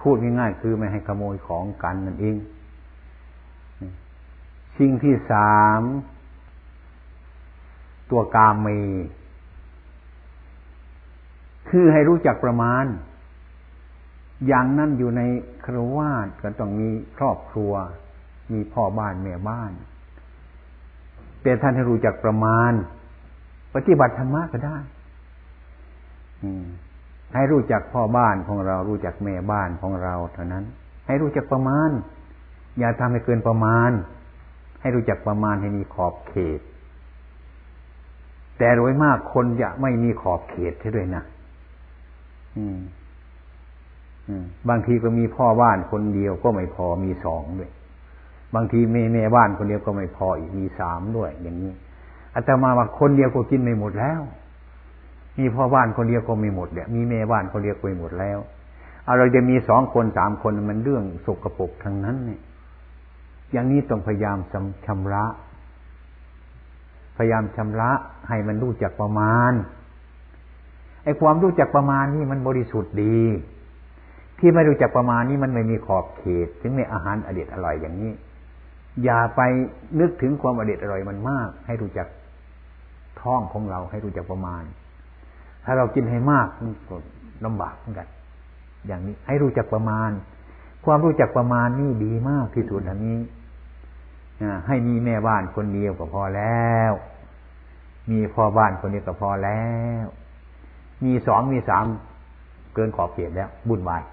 [0.02, 2.38] พูดง่ายๆคือไม่ให้ขโมยของกันนั่นเอง
[4.80, 5.82] สิ่งที่สาม
[8.10, 8.68] ตัวกามเม
[11.70, 12.86] คือให้รู้จักประมาณ
[14.48, 15.22] อย่างนั้นอยู่ใน
[15.66, 17.74] ครวาสก็ต้องมีครอบครัว
[18.54, 19.72] มีพ่อบ้านแม่บ้าน
[21.42, 22.72] แต่ท่านให้รู้จักประมาณ
[23.76, 24.78] ปฏิบัติธรรมะก็ได้
[27.34, 30.64] ให้รู้จักพ่อบ้านของเรา รู้จักแม่บ้านของเราเท่านั้น
[31.08, 31.90] ให้รู้จักประมาณ
[32.80, 33.92] อย่าทำให้เกินประมาณ
[34.82, 36.60] ให้รู้จักประมาณให้มีขอบเขต
[38.58, 41.24] แต่โดยมากคนจะไม่มีขอบเขตใช่ด้วยนะ
[42.58, 42.80] อืม
[44.70, 47.72] บางทีก็มีพ่อบ้านคนเดียวก็ไม่พอมีสองด้วย
[48.56, 51.72] บางทีแม่แม่บ้านคนเดียวก็ไม่พออีกมีสามด้วย อย่างนี้
[52.36, 54.22] อาตมาว่าคนเดียวก็กินไม่หมดแล้ว
[55.40, 58.40] มีพ่อบ้านคนเดียวก็ไม่หมดเนี่ยมีแม่บ้านคนเดียวก็ไม่หมดแล้ว
[59.04, 62.42] เอาเราจะมีสองคนสามคนมันเรื่องสกรปรกทั้งนั้นเนี่ย
[63.52, 64.38] อย่างนี้ต้องพยายาม
[64.86, 65.26] ชำระ
[67.18, 67.92] พยายามชำระ
[68.30, 69.54] ให้มันรู้จักประมาณ
[71.04, 73.20] ไอ้ความรู้จักประมาณนี่มันบริสุทธิ์ดี
[74.40, 78.12] ที่ไม่รู้จักประมาณนี่มันไม่มีขอบเขต ถึงในอาหารอเด็ดอร่อยอย่างนี้
[79.04, 79.42] อย่าไป
[80.00, 82.08] นึกถึงความอเด็ดอร่อยมันมาก ให้รู้จัก
[83.22, 84.64] ท้องของเราให้รู้จักประมาณ
[85.72, 86.96] ถ้าเรากินให้มากมันก็
[87.46, 88.08] ลำบากเหมือนกัน
[88.88, 90.10] อย่างนี้ให้รู้จักประมาณ
[90.86, 93.18] ความรู้จักประมาณนี่ดีมากที่สุดอันนี้
[94.68, 96.92] ให้มีแม่บ้านคนเดียวก็พอแล้ว
[98.12, 99.68] มีพ่อบ้านคนเดียวก็พอแล้
[100.04, 100.06] ว
[101.04, 101.86] มีสองมีสาม
[102.74, 104.04] เกินขอบเขตแล้วบุญวาย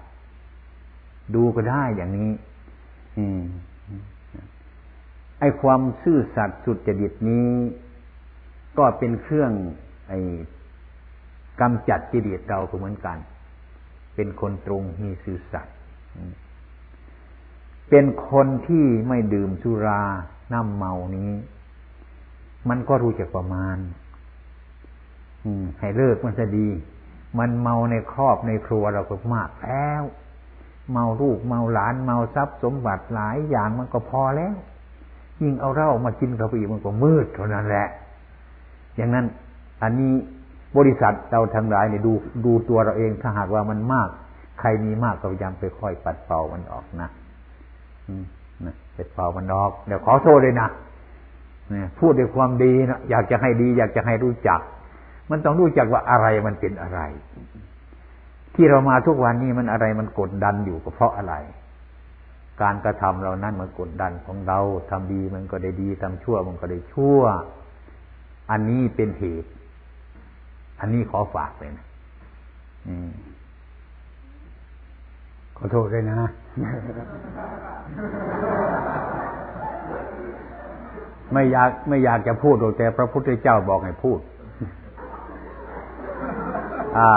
[1.35, 2.31] ดูก็ได้อย่างนี้
[3.17, 3.41] อืม
[5.39, 7.49] ไอ้ความซื่อสัตย์สุดจริตนี้
[8.77, 9.51] ก็เป็นเครื่อง
[10.07, 10.13] ไอ
[11.61, 13.17] กำจัดจิตเราก็เหมือนกัน
[14.15, 15.75] เป็นคนตรงมีซื่อสัตย์
[17.89, 20.03] เป็นคนที่ไม่ดื่มสุรา
[20.53, 21.31] น้ำเมานี้
[22.69, 23.77] มันก็รู้จักประมาณ
[25.79, 26.67] ให้เลิกมันจะดี
[27.39, 30.03] มันเมาในครอบในครัวเราก็มากแล้ว
[30.91, 34.55] เมาลูกเมาหลานเมาทรัพย์สมบัติหลายอย่างมันก็พอแล้ว
[35.41, 37.87] ยิ่งเอาเหล้ามากินกับอีกมันก็มืดเท่านั้นแหละ
[38.95, 39.25] อย่างนั้น
[39.81, 40.15] อันนี้
[40.77, 42.13] บริษัทเราทั้งหลายเนี่ยดู
[42.45, 44.09] ดูตัวเราเองถ้าหากว่ามันมาก
[44.59, 47.09] ใครมีมากก็พยายามไปค่อยปัดเป่ามันออกนะ
[48.65, 50.67] นะไปเป่ามันออกเดี๋ยวขอโทษเลยนะ
[51.69, 54.59] เนี่ยพูดด้วยความดีนะอยากจะให้ดี อยากจะให้รู้จัก
[55.29, 56.99] มันต้องรู้จักว่าอะไรมันเป็นอะไร
[58.55, 61.35] ที่เรามาทุกวันนี้มันอะไรมันกดดันอยู่ก็เพราะอะไร
[62.61, 64.59] การกระทำเรานั้นมันกดดันของเรา
[64.89, 67.21] ทำดีมันก็ได้ดีทำชั่วมันก็ได้ชั่ว
[68.51, 69.49] อันนี้เป็นเหตุ
[70.79, 71.85] อันนี้ขอฝากเลยนะ
[72.87, 73.11] อืม
[75.57, 76.19] ขอโทษด้วยนะ
[81.31, 84.19] ไม่อยากไม่อยากจะพูดแต่พระพุทธเจ้าบอกให้พูด
[86.97, 87.11] อ่า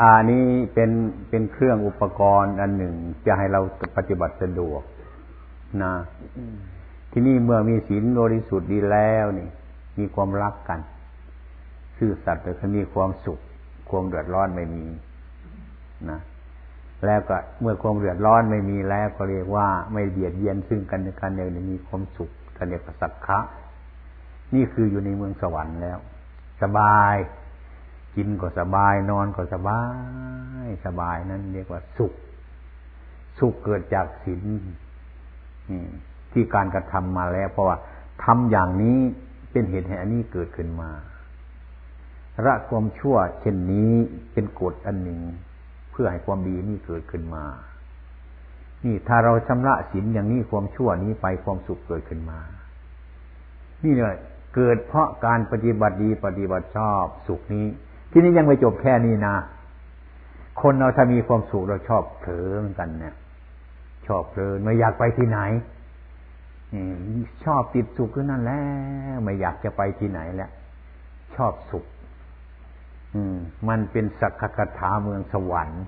[0.00, 0.90] อ่านี้เป็น
[1.30, 2.94] เป็นเครื่องอุปกรณ์อันหนึ่ง
[3.26, 3.60] จะให้เรา
[3.96, 4.82] ปฏิบัติสะดวก
[5.82, 5.94] นะ
[7.12, 9.48] ที่นี่เมื่อมีศีลบริสุทธิ์ดีแล้วนี่
[9.98, 10.80] มีความรักกัน
[11.98, 13.38] ซื่อสัตย์แต่มีความสุข
[13.90, 14.86] ความเดือดร้อนไม่มี
[16.10, 16.20] นะ
[17.06, 23.38] แล้วก็เมื่อความเดือดร้อนไม่มีแล้วก็เรียกว่าไม่เบียดเบียนซึ่งกันและกันอย่างมีความสุขกันเนกสักคะ
[24.54, 25.98] นี่คืออยู่ในเมืองสวรรค์แล้ว
[26.62, 27.16] สบาย
[28.14, 29.80] กินก็สบาย นอนก็สบา
[30.66, 32.12] ย สบายนั้นเรียกว่าสุข
[33.38, 34.42] สุขเกิดจากศีล
[36.32, 37.76] ที่การกระทำมาแล้ว เพราะว่า
[38.24, 38.98] ทำอย่างนี้
[39.52, 40.90] เป็นเหตุให้อันนี้เกิดขึ้นมา
[42.46, 43.92] ระความชั่ว เช่นนี้
[44.32, 45.20] เป็นกฎอันหนึ่ง
[45.90, 47.44] เพื่อให้ความดีนี่เกิดขึ้นมา
[48.84, 52.40] นี่ถ้าเราชำระศีลอย่างนี้ความชั่วนี้ไปความสุขเกิดขึ้นมา
[53.84, 54.18] นี่เลย
[54.54, 57.66] เกิดเพราะการปฏิบัติดีปฏิบัติชอบสุขนี้
[58.10, 59.36] ที่นี้ยังไม่จบแค่นี้นะ
[60.62, 63.14] คนเราถ้ามีความสุขเราชอบเผลอเหมือนกันเนี่ย
[64.06, 65.38] ชอบเพลินไม่อยากไปที่ไหน
[67.44, 68.60] ชอบติดสุขก็นั่นแหละ
[69.22, 70.50] ไม่อยากจะไปที่ไหนแล้ว
[71.36, 71.84] ชอบสุข
[73.36, 75.82] มมันเป็นสักคถาเมืองสวรรค์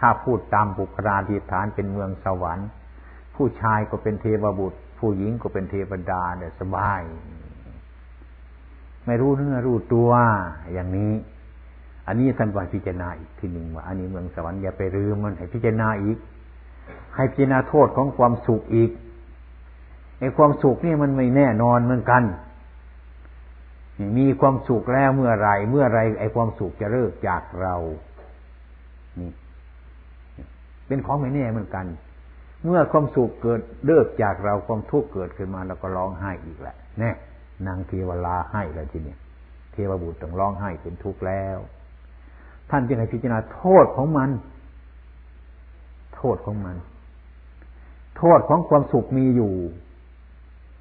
[0.00, 2.68] ถ้าพูดตามบุคลาธิฐานเป็นเมืองสวรรค์
[3.34, 7.02] ผู้ชายก็เป็นเทวบุตร ผู้หญิงก็เป็นเทวดาเนี่ยสบาย
[9.06, 10.10] ไม่รู้เนื้อรู้ตัว
[10.72, 11.12] อย่างนี้
[12.06, 16.18] อันนี้ท่านว่าพิจารณาอีกทีหนึ่งว่าอันนี้เมืองสวรรค์อย่าไปลืมมันให้พิจารณาอีก
[17.16, 18.90] ให้พิจารณาโทษของความสุขอีก
[20.20, 22.22] ไอ้ความสุขนี่มันไม่แน่นอนเหมือนกัน
[24.18, 27.76] มีความสุขแล้วเมื่อไรเมื่อไรไอ้ความสุขจะเลิกจากเรา
[29.20, 29.30] นี่
[30.86, 31.86] เป็นของไม่แน่เหมือนกัน
[32.64, 37.10] เมื่อความสุขเกิดเลิกจากเราความทุกข์เกิดขึ้นมาเราก็ร้องไห้อีกแหละแน่
[37.66, 39.18] นางเทวลาให้แล้วทีเนี้ย
[39.72, 41.58] เทวบุตรต้องร้องไห้เป็นทุกข์แล้ว
[42.70, 44.30] ท่านจึงให้พิจารณาโทษของมัน
[46.16, 46.76] โทษของมัน
[48.18, 49.52] โทษของความสุขมีอยู่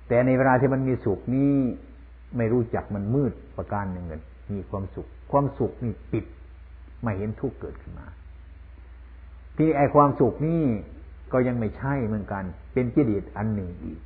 [0.07, 1.53] แต่ในเวลาที่มันมีสุขนี้
[2.37, 4.21] ไม่รู้จักมันมืดประการหนึ่งเลย
[4.53, 6.25] มีความสุข ความสุขนี่ปิด
[7.01, 8.07] ไม่เห็นทุกข์เกิดขึ้นมา
[9.57, 10.63] ที่ไอความสุขนี่
[11.31, 13.99] ก็ยังไม่ใช่เหมือนกัน เป็นกิเลสอันหนึ่งอีก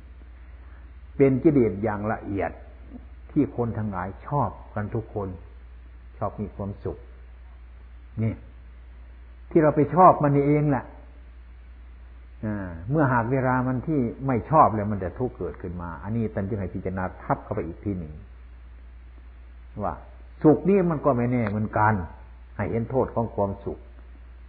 [1.16, 2.50] เป็นกิเลสอย่างละเอียด
[3.30, 5.28] ที่คนทั้งหลายชอบกันทุกคน
[6.18, 6.98] ชอบมีความสุข
[8.22, 8.34] นี่
[9.50, 10.84] ที่เราไปชอบมันเองแหละ
[12.90, 18.12] เมื่อหากเวลามันที่ไม่ชอบแล้วมันจะทุกข์เกิดขึ้นมา อันนี้ตันจึงให้พิจารณาทับเข้าไปอีกทีหนึ่ง
[19.84, 19.94] ว่า
[20.42, 21.94] สุขนี่มันก็ไม่แน่เหมือนกัน
[22.56, 23.78] ให้เห็นโทษของความสุข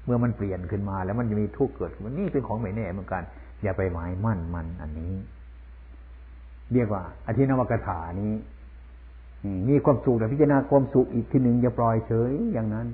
[0.05, 3.23] เมื่อมันเปลี่ยนขึ้นมา แล้วมันจะมีทุกข์เกิดมันนี่เป็นของไม่แน่เหมือนกัน
[3.63, 5.13] อย่าไปหมายมั่นมันอันนี้
[6.73, 8.33] เรียกว่าอธินวกถานี้
[9.69, 12.87] มีความสุขแต่พิจารณาความสุขอีกทีหนึ่งอย่าปล่อยเฉยอย่างนั้น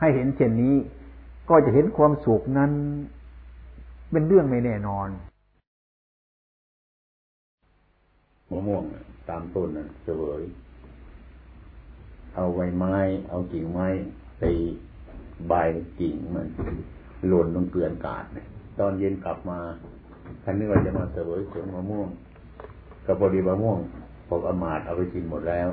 [0.00, 0.74] ให้เห็นเช่นนี้
[1.48, 2.70] ก็จะเห็นความสุขนั้น
[4.16, 5.08] เป็นเรื่องไม่แน่นอน
[8.50, 8.82] มะม่วง
[9.28, 10.42] ตามต้นนะเสวย
[12.34, 12.94] เอาใบไม้
[13.28, 13.86] เอากิ่งไม้
[14.42, 14.54] ตี
[15.48, 15.54] ใบ
[16.00, 16.46] กิ่งมัน
[17.28, 18.46] หล่นลงเกลื่อนกาดเนี่ย
[18.78, 19.58] ตอนเย็นกลับมา
[20.42, 22.08] ท่านนึกว่าจะมาเสวยสวนมะม่วง
[23.06, 23.78] กับพอดีมะม่วง
[24.28, 25.68] พวกอมาตเอาไปกินหมดแล้ว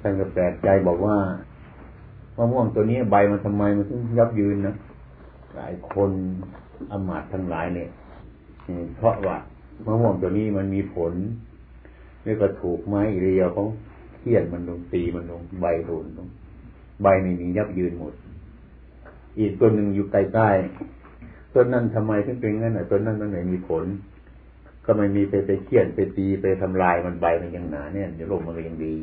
[0.00, 1.16] ท่านก็แปลกใจบอกว่า
[2.36, 4.74] มะม่วงตัวนี้ใบมันทำไมมันถึงยับยืนนะ
[5.54, 6.12] หลายคน
[6.92, 7.88] อมาตทั้งหลายเนี่ย
[8.96, 9.36] เพราะว่า
[9.86, 11.12] มะม่วงตัวนี้มันมีผล
[12.24, 13.66] แล้วก็ถูกไม้เรียวของ
[14.14, 16.28] เทียนมันลงตีมันลงใบโดนลง
[17.02, 18.14] ใบไม่มียับยืนหมด
[19.38, 23.84] อีกตัวหนึ่งอยู่ใกล้ๆต้นนั้นทำไมถึงเป็นงั้นอะต้นนั้นมันไม่มีผล
[24.84, 28.96] ก็ไม่มีไปไปเคี่ยนไปตีไปทำลายมันใบมันยังหนาเนี่ยเดี๋ยวลมมันก็ยังดี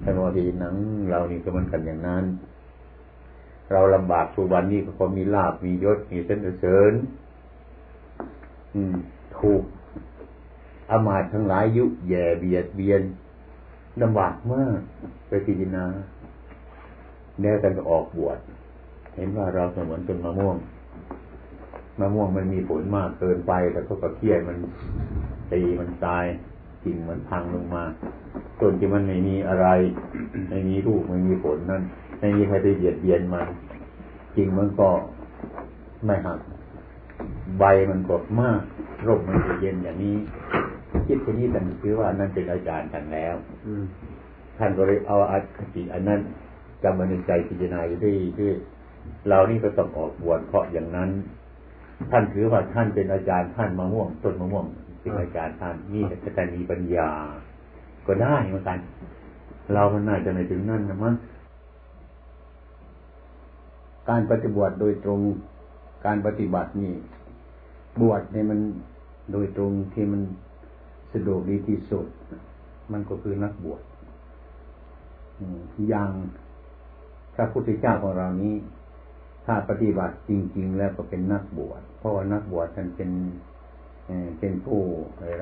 [0.00, 0.74] แต่บางทีหนัง
[1.10, 2.24] เรานี่ก็มันกันอย่างนั้น
[3.74, 6.92] เราลำบากทุกวันนี้ก็พอมีลาบมียศมีเส้นเสริญ
[9.38, 9.62] ถูก
[10.90, 13.02] อามาตทั้งหลายยุแย่เบียดเบียน
[14.02, 14.78] ลำบากมาก
[15.28, 15.84] ไปพิจารณา
[17.40, 18.38] แน่กันก็ออกบวช
[19.14, 20.56] เห็นว่าเราเสมือนต้นมะม่วง
[22.00, 24.56] มะม่วงมันมีผลมากเกินไปแต่ก็กระเคียนมัน
[25.52, 26.24] ตีมันตาย
[26.84, 27.84] กิ่งมันพังลงมา
[28.60, 29.66] ต้นที่มันไม่มีอะไร
[30.50, 31.82] ไม่มีรูปไม่มีผลนั่น
[32.24, 33.48] ไม่มีใครไปเบียดเบียนมัน
[34.36, 34.88] จริงมันก็
[36.04, 36.38] ไม่หัก
[37.58, 38.60] ใบมันกดมาก
[39.06, 40.16] ร่มมันจะเย็นอย่างนี้
[41.06, 43.34] คิดทีนี้ท่านคือว่านั่นเป็นอาจารย์ท่านแล้ว
[44.58, 46.20] ท่านก็เลยเอาอัคติอันนั้น
[46.82, 48.50] จำมันในใจพิจารณาอยู่ที่ที่
[49.28, 51.10] เรานี่ก็ต้องออกบวชเพราะอย่างนั้น
[52.10, 54.66] ท่านถือว่าท่านเป็นอาจารย์ท่านมะม่วงต้นมะม่วง
[55.00, 56.02] เป็นอาจารย์ท่านนี่
[56.34, 57.10] แต่มีปัญญา
[58.06, 58.78] ก็ได้เหมือนกัน
[59.74, 61.14] เรามันน่าจะไม่ถึงนั่นนะมั้ง
[64.08, 65.20] การปฏิบัติโดยตรง
[66.06, 66.92] การปฏิบัตินี่
[68.00, 68.60] บวชเนี่ยมัน
[69.32, 70.22] โดยตรงที่มัน
[71.12, 72.06] สะดวกดีที่สุด
[72.92, 73.82] มันก็คือนักบวช
[75.88, 76.10] อย่าง
[77.34, 78.54] พระพุทธเจ้าของเรานี้
[79.46, 83.10] ถ้าปฏิบัติจริง ๆ แล้วก็เป็นนักบวช เพราะว่านักบวชท่านเป็น
[84.38, 84.80] เป็นผู้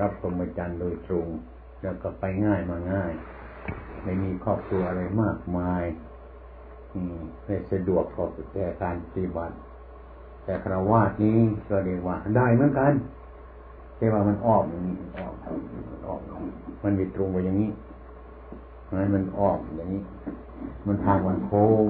[0.01, 1.27] รับพรหมจรรย์โดยตรง
[1.83, 3.11] แล้วก็ไปง่ายมาง่าย
[4.03, 5.83] ไม่มีครอบครัวอะไรมากมาย
[7.45, 9.55] ไม่สะดวกต่อแก่การปฏิบัติ
[10.43, 11.37] แต่คราวาสนี้
[11.69, 12.93] ก็เรียกว่า ได้เหมือนกัน
[13.97, 15.33] แต่ว่ามันอ้อมอย่างนี้อ้อม
[16.07, 16.21] อ้อม
[16.83, 17.71] มันมีตรงไปอย่างนี้
[19.13, 20.01] มันอ้อมอย่างนี้
[20.87, 21.83] มันทางมันโค้ง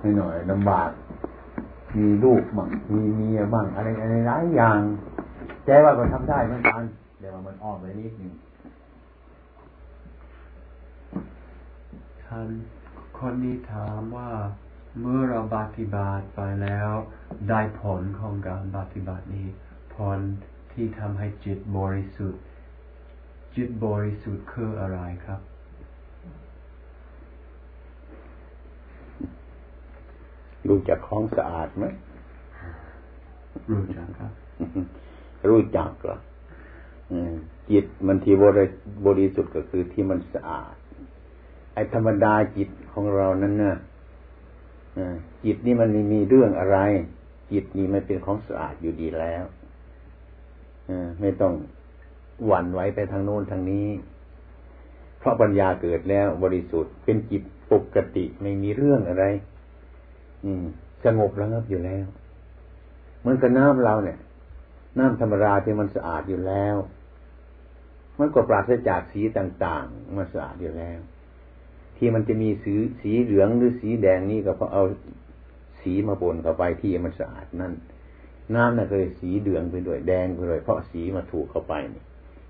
[0.00, 0.90] ให้หน่อยลำบาก
[1.98, 4.80] มีลูกบ้างมีเมียบ้างอะไรอะไรหลายอย่าง
[5.66, 6.82] ใจว่าก็ทำได้เหมือนกัน
[7.20, 8.32] เดี๋ยวมันอ้อมไปนิดนึง
[12.24, 12.48] ท่าน
[13.20, 14.30] คนนี้ถามว่า
[15.00, 16.90] เมื่อเราปฏิบัติไปแล้ว
[17.48, 19.46] ได้ผลของการปฏิบัตินี้
[19.94, 20.18] ผล
[20.72, 22.42] ที่ทำให้จิตบริสุทธิ์
[23.56, 25.40] จิตบริสุทธิ์คืออะไรครับ
[30.68, 31.84] รู้จักของสะอาดไหม
[33.70, 34.32] รู้จักครับ
[35.48, 36.18] รู้จักเหรอ
[37.70, 38.34] จิตมันที่
[39.06, 43.76] บริสุทธิ์ก็คือที่มันสะอาดไอ้ธรรมดาจิตของเรานั้นน่ะ
[45.44, 46.78] จิตนี่มันไม่มีเรื่องอะไร
[47.52, 49.44] จิตนี่มันเป็นของสะอาดอยู่ดีแล้ว
[51.20, 51.54] ไม่ต้อง
[52.46, 53.88] หวั่นไหวไปทางโน้นทางนี้
[55.18, 59.24] เพราะปัญญาเกิดแล้วบริสุทธิ์เป็นจิตปกติไม่มีเรื่องอะไร
[60.44, 60.64] อืม
[61.04, 62.06] สงบระงับอยู่แล้ว
[63.20, 64.18] เหมือนกับน้ำเราเนี่ย
[64.98, 66.76] น้ำธรรมดาที่มันสะอาดอยู่แล้ว
[68.18, 70.98] มันก็ปราศจากสีต่าง ๆ มันสะอาดอยู่แล้ว
[71.98, 74.84] ที่มันจะมีสีสีเหลืองหรือสีแดงนี่ก็เพราะเอา
[75.82, 77.72] สีมาปนเข้าไปที่มันสะอาดนั่น
[78.54, 82.02] น้ำน่ะเคยสีเหลืองไปด้วยแดงไปด้วยเพราะสีมาถูกเข้าไปนี่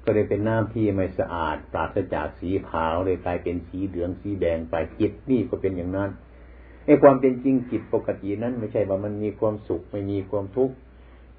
[0.05, 6.11] ก็เลยเป็นน้ำที่ไม่สะอาด ปราศจากสีขาวเลยกลายเป็นสีเหลืองสีแดงไปจิตนี่ก็เป็นอย่างนั้น
[6.84, 10.74] ไอ้ความเป็นจริงจิตปกตินั้น ไม่ใช่ว่ามันมีความสุขไม่มีความทุกข์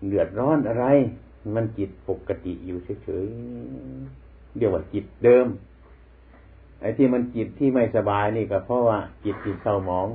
[0.08, 0.86] เดือดร้อนอะไร
[1.56, 5.48] มันจิตปกติอยู่เฉยๆเรียกว่าจิตเดิม
[6.82, 10.08] ไอ้ที่มันจิตที่ไม่สบายนี่ก็เพราะว่า จิตที่เศร้าหมอง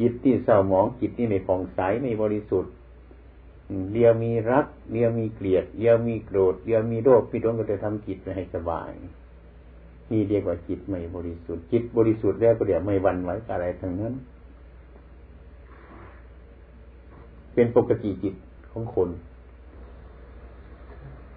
[0.00, 2.72] จิตที่เศร้าหมอง จิตที่ไม่ผ่องใสไม่บริสุทธิ์
[3.92, 8.90] เดียวมีรักเดียวมีเกลียดเดียวมีโกรธเดียวมีโรคพี่ต้องก็จะทำจิตไม่ให้สบาย
[10.10, 14.14] นี่เรียกว่าจิตไม่บริสุทธิ์ จิตบริสุทธิ์แล้วก็เดี๋ยวไม่วันไหวอะไรทั้งนั้น
[17.54, 18.34] เป็นปกติจิต
[18.72, 19.08] ของคน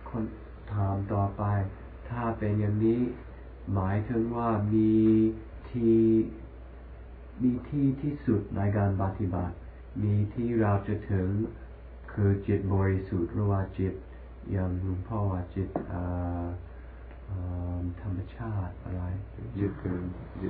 [0.10, 0.24] คน
[0.72, 1.44] ถามต่อไป
[2.12, 3.02] ถ้าเป็นอย่างนี้
[3.74, 4.94] หมายถึงว่ามี
[5.72, 6.00] ที่
[7.44, 9.56] มีที่ที่สุดในการปฏิบัติ
[10.04, 11.28] มีที่เราจะถึง
[12.12, 13.94] คือจิตบริสุทธิ์หรือว่าจิต
[14.52, 15.70] อย่างหลวงพ่อว่าจิต
[18.02, 19.04] ธรรมชาติอะไร
[19.58, 20.04] จิตเดิม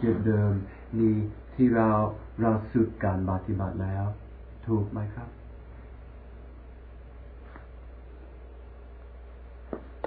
[0.03, 0.53] จิตเดิม
[0.97, 1.15] นี่
[1.55, 1.89] ที่เรา
[2.41, 4.05] เราสุดการปฏิบัติแล้ว
[4.67, 5.29] ถูกไหมครับ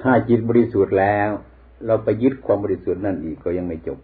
[0.07, 1.31] ถ้าจิตบริสุทธิ์แล้ว
[1.87, 3.99] เราไปยึดความบริสุทธิ์นั่นอีกก็ยังไม่จบ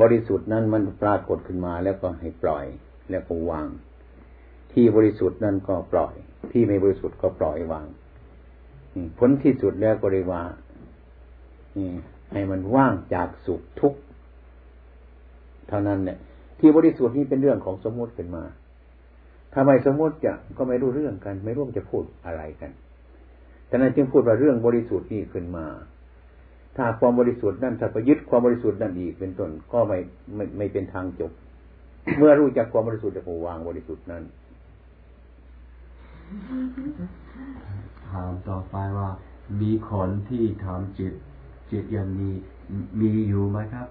[0.00, 2.64] บริสุทธิ์นั้นมันปรากฏขึ้นมาแล้วก็ให้ปล่อย
[3.10, 3.68] แล้วก็วาง
[4.72, 6.14] ที่บริสุทธิ์นั้นก็ปล่อย
[6.52, 7.86] ที่ไม่บริสุทธิ์ก็ปล่อยวาง
[9.18, 10.42] ผลที่สุดแล้วก็เรียกว่า
[12.32, 14.00] ให้มันว่างจากสุขทุกข์
[15.68, 16.18] เท่านั้นเนี่ย
[16.58, 18.44] ที่บริสุทธิ์นี้เป็นเรื่องของสมมติขึ้นมา
[19.54, 22.70] ทำไมสมมติจะก็ไม่รู้เรื่องกัน ไม่รู้จะพูดอะไรกัน
[23.70, 25.66] ฉะนั้นจึงพูดว่าเรื่องบริสุทธิ์นี่ขึ้นมา
[26.76, 29.98] ถ้าความบริสุทธิ์นั่นถ้าไปยึดความบริสุทธิ์นั่นอีกเป็นต้นก็ไม่
[30.34, 31.30] ไม่ไม่เป็นทางจบ
[32.18, 34.22] เมื่อรู้จักความบริสุทธิ์จะวางบริสุทธิ์นั้น
[38.10, 39.10] ถามต่อไปว่า
[39.60, 41.14] มีคนที่ทำจิต
[41.70, 42.30] จิตยังมี
[43.00, 43.88] มีอยู่ไหมครับ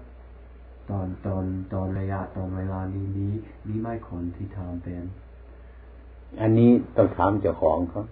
[0.90, 3.26] ตอนตอนตอนระยะตอนเวลานี้มี
[3.66, 5.04] มีไม่คนที่ทำเป็น
[6.40, 8.04] อันนี้ต้องถามเจ้าของเขา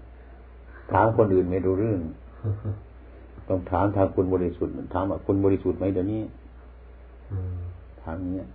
[0.93, 2.01] ถามคนอื่นไม่รู้เรื่อง
[3.49, 6.22] ต้องถามทางคุณบริสุทธิ์ถามว่าคุณบริสุทธิ์ไหมเดี๋ยวนี้
[8.03, 8.47] ถามเนี้ย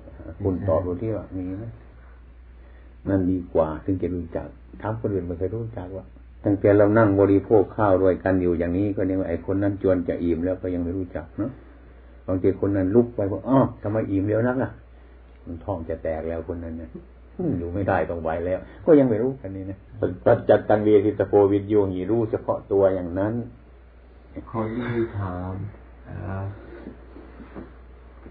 [0.43, 1.65] คุณตอบดูที่ว่ามีไหม
[3.09, 4.47] นั่นดีกว่าถึงจะรู้จัก
[4.81, 6.05] ถามคนอื่นไม่เคยรู้จักว่า
[6.43, 11.51] ตั้งแต่เรานั่งบริโภคข้าวด้วยกันอยู่อย่างนี้ก็เนี่ยไอ้คนนั้นจวนจะอิ่มแล้วก็ยังไม่รู้จักเนาะ
[12.27, 14.71] บางทีคนนั้นลุกไปบอกอ๋อทำไมอิ่มแล้วนักอะ
[15.45, 16.89] มันท้องจะแตกแล้วคนนั้นเนี่ย
[17.59, 19.79] อยู่ไม่ได้ต้องไหวแล้ว ก็ยังไม่รู้กันนี่นะ
[20.25, 23.33] ปัจจัดตังเวทิตโพวิญโยงีรู้เฉพาะตัวอย่างนั้น
[24.51, 25.53] คนที่ถาม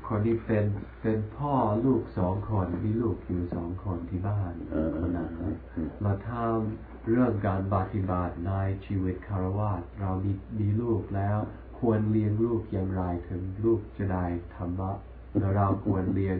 [0.08, 0.64] คนที่เป็น
[1.00, 4.52] เป็นพ่อลูกสองคนมีลูกอยู่สองคนที่บ้าน
[4.98, 5.30] คนนั้น
[6.04, 8.52] มาทำเรื่องการปฏิบัติใน
[8.86, 11.38] ชีวิตคารวะเรามีมีลูกแล้ว
[11.78, 14.24] ควรเลี้ยงลูกอย่างไรถึงลูกจะได้
[14.54, 14.92] ธรรมะ
[15.38, 16.36] แล้วเราควรเลี้ยง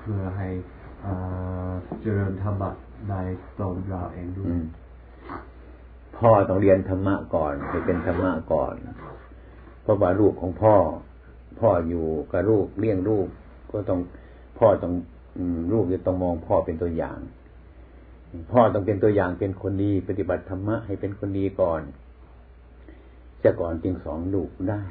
[0.00, 0.48] เพื่อให้
[2.00, 2.70] เจริญธรรมะ
[3.08, 3.14] ใน
[3.58, 4.56] ตนเราเองด้วย
[6.16, 8.74] พ่อต้องเรียนธรรมะก่อนไปเป็นธรรมะก่อน
[9.82, 10.76] เพราะว่าลูกของพ่อ
[11.60, 13.26] พ่ออยู่กับลูกเลี้ยงลูก
[13.72, 14.00] ก็ต้อง
[14.58, 14.92] พ่อต้อง
[15.72, 17.18] ลูกจะต้องมองพ่อเป็นตัวอย่าง
[18.52, 21.82] พ่อต้องเป็นตัวอย่างเป็นคนดี ปฏิบัติธรรมะให้เป็นคนดีก่อน
[23.44, 24.82] จะก่อนจึงสอนลูกได้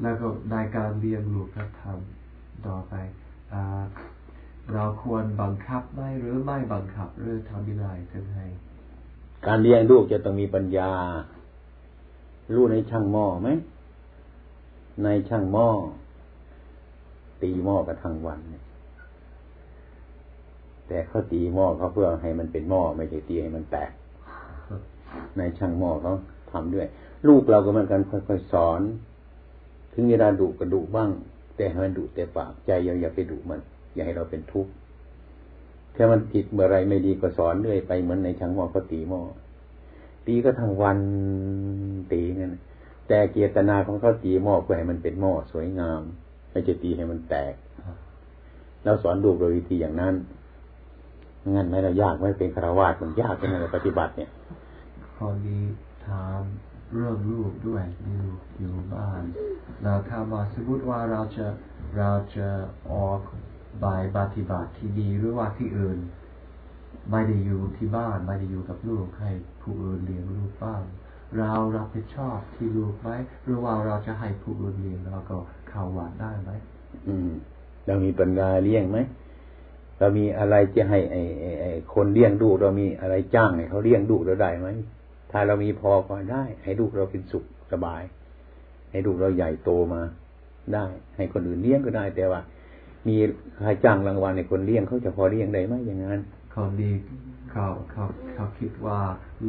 [0.00, 1.82] แล้วก็ในการเลี้ยงลูกครับท
[2.68, 2.94] ต่อไป
[4.74, 8.46] เราควรบังคับไหมหรือไม่บังคับหรือทำยังไงถึงให้
[9.46, 10.90] การเลี้ยงลูกจะต้องมีปัญญา
[12.54, 13.48] รู้ในช่างหม้อไหม
[15.04, 15.68] ในช่างหม้อ
[17.42, 18.38] ตีหม้อกันทั้งวัน
[20.88, 23.90] แต่เขาตีหม้อเขาเพื่อให้มันเป็นหม้อไม่ใช่ตีให้มันแตก
[25.38, 26.12] ในช่างหม้อเขา
[26.52, 26.86] ทำด้วย
[27.28, 28.80] ลูกเราก็เหมือนกันค่อยๆสอน
[29.92, 31.10] ถึงเวลาดุก็ดุบ้าง
[31.56, 33.60] แต่ให้มันดุแต่ปากใจยังอย่าไปดุมัน
[33.94, 34.72] อย่าให้เราเป็นทุกข์
[35.94, 39.20] ถ้ามันผิดเมื่อไรไม่ดีก็สอนเรื่อยไปเหมือนในช่างหม้อเขาตีหม้อ
[40.26, 40.98] ตีก็ทั้งวัน
[42.12, 42.54] ตีนั่น
[43.08, 46.00] แต่เกียรตนาของเขาตีหม้อเพื่อให้มันเป็นหม้อสวยงาม
[46.50, 47.54] ไม่จะตีให้มันแตก
[48.84, 50.14] เราสอนลูกโดยวิธีอย่างนั้น
[51.54, 54.30] งั้นไหมเรายากไหมเป็นคารวาสมันยากเป็นอะไรปฏิบัติเนี่ย
[55.16, 55.58] พอดี
[56.06, 56.42] ถาม
[56.92, 58.26] เรื่องลูกด้วยอยู่
[58.58, 59.22] อยู่บ้าน
[59.82, 61.46] เราถามว่าสมมติว่าเราจะ
[61.98, 62.48] เราจะ
[62.92, 63.20] ออก
[63.84, 65.98] บายปฏิบัติที่ดีหรือว่าที่อื่น
[67.10, 69.30] ไม่ได้อยู่ที่บ้านไม่ได้อยู่กับลูกให้
[69.62, 70.82] ผู้อื่นเลี้ยงลูกบ้าง
[71.38, 73.10] เรารับผิดชอบที่ลูกไหม
[73.44, 75.36] หรือว่าเราจะให้ผู้อื่นเลี้ยงเราก็
[75.68, 76.50] เข้าวัดได้ไหม
[77.08, 77.30] อืม
[77.86, 78.98] เรามีปัญญาเลี้ยงไหม
[79.98, 81.22] เรามีอะไรจะให้ไอ้
[81.60, 84.68] ไอ้คนเลี้ยงดูเรามีอะไรจ้างให้เขาเลี้ยงดูเราได้ไหม
[85.30, 88.02] ถ้าเรามีพอก็ได้ ให้ลูกเราเป็นสุขสบาย
[88.90, 90.02] ให้ลูกเราใหญ่โตมา
[90.74, 90.84] ได้
[91.16, 92.40] ให้คนอื่นเลี้ยงก็ได้ แต่ว่า
[93.08, 93.16] มี
[93.62, 96.20] ใครจ้างรางวัลในคนเลี้ยงเขาจะพอเลี้ยงได้ไหมอย่างนั้น
[96.52, 96.92] เขาดี
[97.52, 98.04] เขาเขา
[98.34, 99.00] เขาคิดว่า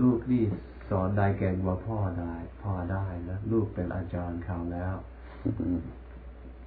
[0.01, 0.43] ลูกนี่
[0.89, 4.95] สอนได้แก่งว่าพ่อได้ พ่อได้นะลูกเป็นอาจารย์เขาแล้ว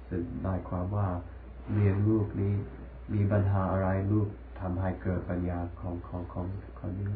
[0.09, 1.07] ซึ่งหมายความว่า
[1.73, 2.53] เรียนลูกนี้
[3.13, 4.27] มีปัญหาอะไรลูก
[4.59, 6.45] ทำให้เกิดปัญญาของของของ
[6.79, 7.07] คนนี้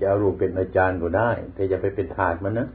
[0.00, 2.68] จะเอาลูกเป็นอาจารย์ก็ได้ แต่อย่าไปเป็นถาดมันนะ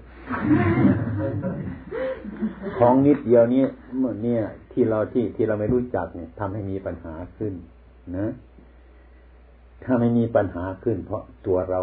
[2.77, 3.63] ของนิดเดียวนี้
[3.97, 4.41] เมื่อเนี่ย
[4.71, 7.53] ที่เราที่ที่เราไม่รู้จักเนี่ยทำให้มีปัญหาขึ้น
[8.17, 8.27] นะ
[9.83, 11.79] ถ้าไม่มีปัญหาขึ้น เพราะตัวเรา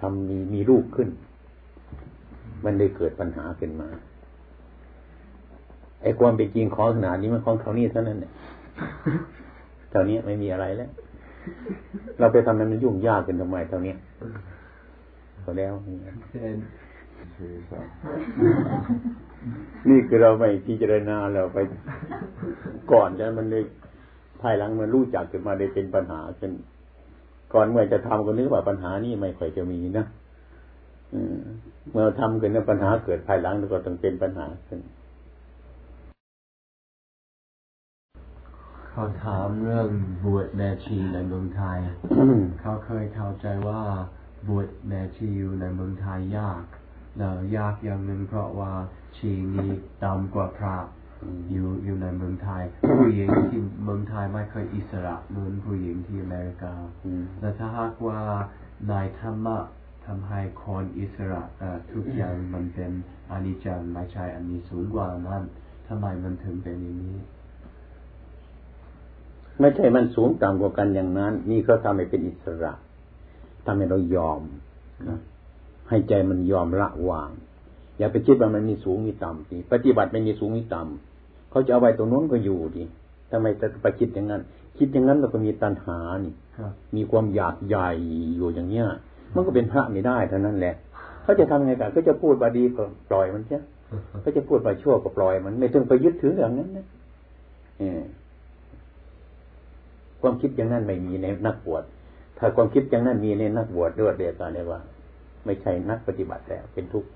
[0.00, 1.08] ทำมีมีลูกขึ้น
[2.64, 3.88] มันได้เกิดปัญหาขึ้นมา
[6.02, 8.32] ไอ้ความเป็นจริงของขนาดนี้มันของเท่านี้เท่านั้นเนี่ย
[9.90, 10.90] เท่านี้ไม่มีอะไรแล้ว
[12.18, 13.94] เราไปทำให้มันยุ่งยากกันทำไมเท่านี้
[15.42, 15.72] พอแล้ว
[19.88, 21.58] นี่คือเราไม่พิจารณาเราไป
[22.92, 23.64] ก่อนแล้วมันเลย
[24.42, 26.52] ภายหลังมันรู้จักขึ้นมาได้เป็นปัญหาจน
[27.54, 30.06] ก่อนเมื่อจะทำก็นึกว่าปัญหานี้ไม่ค่อยจะมีนะ
[31.92, 34.80] เมื่อทำขึ้นแล้วปัญหาเกิดภายหลังแล้วก็ต้องเป็นปัญหาขึ้น
[39.00, 39.88] เขาถามเรื่อง
[40.24, 41.78] บวชแม่ชีในเมืองไทย
[42.60, 43.82] เขาเคยเข้าใจว่า
[44.48, 46.62] บวชแม่ชีอยู่ในเมืองไทยยาก
[47.18, 48.72] แล้วยากอย่างหนึ่งเพราะว่า
[49.16, 49.70] ชีนี้
[50.04, 50.76] ต่ำกว่าพระ
[51.50, 52.62] อยู่อยู่ในเมืองไทย
[52.98, 56.74] ผู้หญิงที่เมืองไทยไม่เคยอิสระเหมือนผู้หญิงที่อเมริกา
[57.40, 58.20] แต่ถ้าหากว่า
[58.90, 59.58] นายธรรมะ
[60.06, 61.42] ทำให้คนอิสระ
[61.92, 62.90] ทุกอย่างมันเป็น
[63.30, 65.42] อนิจจังไม่ใช่อันนี้สูงกว่านั้น
[65.88, 67.18] ทำไมมันถึงเป็นอย่างนี้
[69.60, 72.72] ไม่ใช่มันสูงต่ำกว่ากันอย่างนั้น นี่เขาทำให้เป็นอิสระ
[73.66, 74.40] ทำให้เรายอม
[75.08, 75.18] นะ
[75.88, 77.30] ให้ใจมันยอมละวาง
[77.98, 82.84] อย่าไปคิดว่ามันมีสูงมีต่ำสิปฏิบัติไม่มีสูงมีต่ำเขาจะเอาไว้ตรงนู้นก็อยู่ดิ
[83.30, 84.42] ทำไมจะไปคิดอย่างนั้น
[84.78, 86.32] คิดอย่างนั้นเราก็มีตัณหานี่
[86.96, 87.90] มีความอยากใหญ่
[88.36, 88.86] อยู่อย่างเนี้ย
[89.34, 90.74] มันก็เป็นพระไม่ได้เท่านั้นแหละ
[91.22, 93.58] เขาจะทำไงกันก็จะพูดบาดีก็ปล่อยมันใช่
[94.20, 96.86] เขาจะพูดบาชั่วก็ปล่อยมัน ไม่ต้องไปยึดถืออย่างนั้นนะ
[100.20, 101.84] ความคิดอย่างนั้นไม่มีในนักบวช
[102.38, 104.80] ถ้าความคิดอย่างนั้นมีในนักบวชด้วยเดียวกันเลยว่า
[105.44, 107.10] ไม่ใช่นักปฏิบัติแล้วเป็นทุกข์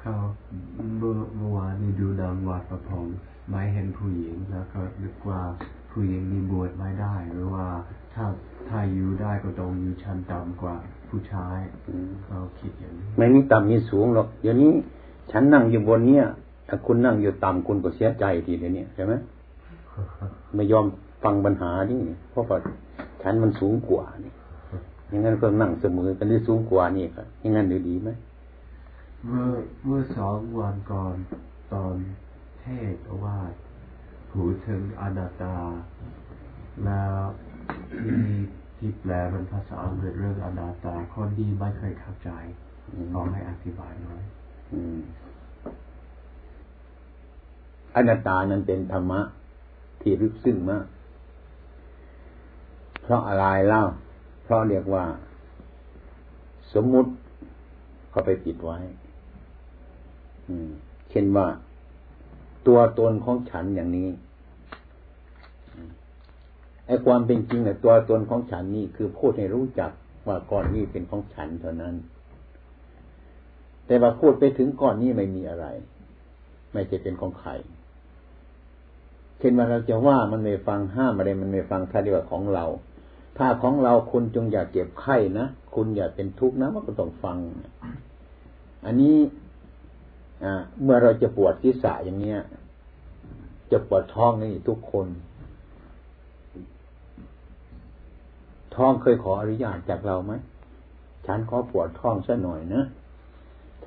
[0.00, 0.14] เขา
[0.98, 3.06] เมื่อเมื่อวานนี้ดูนางวัดประพง
[3.48, 5.40] ไม่เห็นผู้หญิงแล้วก็นึกว่า
[5.90, 7.66] ผู้หญิงมีบวชไม่ได้ หรือว่า
[8.14, 8.24] ถ้า
[8.68, 10.74] ถ้าอยู่ได้ก็ต้องอยู่ชั้นต่ำกว่า
[11.08, 11.58] ผู้ชาย
[12.24, 14.72] เขาคิดอย่างนี้ไม่มีต่ำมีสูงหรอกเดี๋ยวนี้
[15.30, 16.24] ฉันนั่งอยู่บนเนี้ย
[16.68, 19.14] ถ้าคุณนั่งอยู่ต่ำคุณก็เสียใจทีเดียวนี้ใช่ไหม
[20.54, 20.86] ไม่ยอม
[21.22, 22.00] ฟังปัญหานี่
[22.30, 22.58] เพราะว่า
[23.22, 24.32] ฉันมันสูงกว่านี่
[25.08, 28.10] อย่างนั้นก็นั่งเสมอกันที่สูงกว่านี่ครับอย่างนั้นดีไหม
[29.26, 29.50] เมื่อ
[29.86, 31.14] เมื่อสองวันก่อน
[31.72, 31.94] ตอน
[32.60, 32.94] เทศ
[33.24, 33.38] ว่า
[34.30, 35.56] ผูดถึงอนัตตา
[36.84, 37.14] แล้ว
[38.00, 38.20] ที่
[38.78, 42.30] ที่แปลเป็นภาษาอังกฤษเรื่องอนัตตา คนดีไม่เคยเข้าใจ
[43.14, 44.22] ลองให้อธิบายหน่อย
[47.96, 49.20] อนัตตานั้นเป็นธรรมะ
[50.00, 50.84] ที่ลึกซึ้งมาก
[53.08, 53.82] เพราะอะไรเล่า
[54.44, 55.04] เพราะเรียกว่า
[56.74, 57.10] สมมุติ
[58.10, 58.78] เขาไปปิดไว้
[61.10, 61.46] เช่นว่า
[62.66, 64.08] ตัวตนของฉันอย่างนี้
[66.86, 69.90] ไอ้ความเป็นจริงเนี่ยตัวตนของฉันนี่คือพูดให้รู้จัก
[70.26, 71.94] ว่าก้อนนี้เป็นของฉันเท่านั้น
[73.86, 75.66] แต่ว่าพูดไปถึงก้อนนี้ไม่มีอะไร
[76.72, 77.50] ไม่จะเป็นของใคร
[79.38, 82.66] เช่นว่าเราจะว่ามันไม่ฟังห้ามอะไรมันไม่ฟังถ้าเรียกว่าของเรา
[83.38, 87.38] ถ้าของเราคุณจงอย่าเจ็บไข้นะ คุณอย่าเป็นทุกข์นะมันก็ต้องฟัง
[88.84, 89.16] อันนี้
[90.82, 92.40] เมื่อเราจะปวดศีรษะอย่างเนี้ย
[93.70, 95.06] จะปวดท้องนี่ทุกคน
[98.74, 100.32] ท้องเคยขออนุญาตจากเราไหม
[101.26, 102.82] ฉันขอปวดท้องซะหน่อยนะ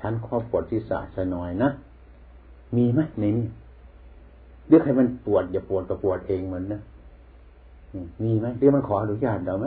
[0.06, 1.70] ันขอปวดศีรษะซะหน่อยนะ
[2.76, 3.48] มีไหมในนี้
[4.68, 6.80] เรียกให้มันปวดอย่าปวดก็ปวดเองเหมันนะ
[8.22, 9.66] มีไหมเรียกมันขออนุญาตเราไหม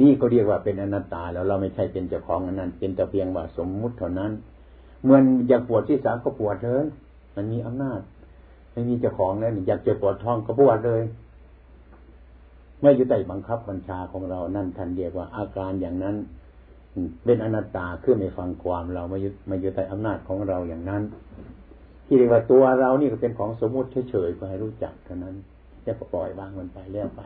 [0.00, 4.30] นี่ก็เรียกว่าเป็นอนัตตาแล้วเราไม่ใช่เป็นเจ้าของอันนั้น เป็นแต่เพียงว่าสมมุติเท่านั้น
[5.04, 5.18] เมื่อ
[5.48, 6.84] อยากปวดที่สาก็ปวดเลย
[7.36, 8.00] มันมีอำนาจ
[8.72, 11.02] ไม่มีเจ้าของแล้วอยากจะปวดท้องก็ปวดเลย
[12.80, 16.16] ไม่อยู่ใต้บังคับบัญชาของเรานั่นทันเรียกว่าอาการอย่างนั้น
[17.24, 21.02] เป็นอนัตตาคือไม่ฟังความเราไม่ยึดไม่อยู่ใต้อำนาจของเราอย่างนั้น
[22.06, 25.36] ที่เรียกว่าตัวเรานี่ก็เป็นของสมมติเฉยๆก็ให้รู้จักเท่านั้น
[25.86, 27.20] จะปล่อยวางมันไปเรื่อยไป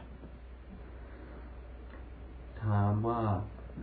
[2.63, 3.23] ถามว่า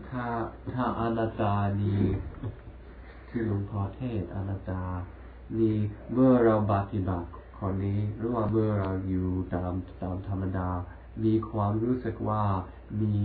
[0.09, 0.25] ถ้า
[0.73, 2.01] ถ้าอนัตตานี้
[3.27, 4.83] ที่หลวงพ่อเทศอนัตตา
[5.57, 5.75] นี่
[6.13, 7.27] เมื่อเราปฏิบัติ
[7.59, 10.69] คนนี้หรือว่าเมื่อเราอยู่ตามตามธรรมดา
[11.23, 12.43] มีความรู้สึกว่า
[13.01, 13.19] มี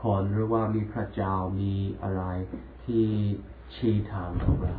[0.00, 2.24] คนหรือว่ามีพระเจ้ามีอะไร
[2.84, 3.06] ที่
[3.74, 4.78] ชี้ทางของเรา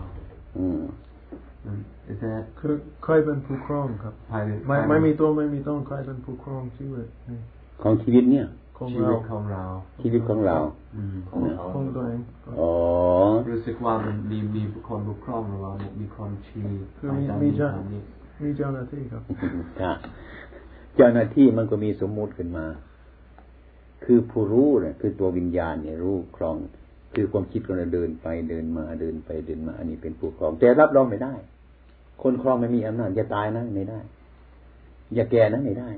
[0.57, 0.81] อืม
[2.11, 7.39] Is that คือใครเป็นผู้ครองครับภายในไม่ไม่มีตัวไม่มีต้องใครเป็นผู้ครองชีวิตนี่
[7.81, 8.47] ของชีวิตเนี่ย
[8.77, 9.65] ของชีเราวิตของเรา
[10.01, 10.57] ชีวิตของเรา
[10.95, 11.39] อืมของ
[11.73, 12.21] ของตัวเอง
[12.59, 12.71] อ๋อ
[13.51, 16.63] รู้สึกว่ามันมีมีคนปกครองเราเนี่ยมีคนชี้
[16.97, 18.01] คือไปมีตามมีนี้เจ้าตามนี้
[18.43, 19.21] มีเจ้าหน้าที่ครับ
[19.81, 19.93] ค่ะ
[20.95, 22.65] เจ้าหน้าที่มันก็มีสมมุติขึ้นมา
[24.05, 26.55] คือผู้รู้เนี่ยคือตัววิญญาณเนี่ยรู้ครอง
[27.13, 31.33] คือความคิดของเราเดินไปเดินมาเดินไปเดินมา อันนี้เป็นผู้ครอง แต่รับรองไม่ได้
[32.21, 33.99] คนครองไม่มีอำนาจจะตายนะไม่ได้
[35.13, 35.89] อย่าแก่นะไม่ได้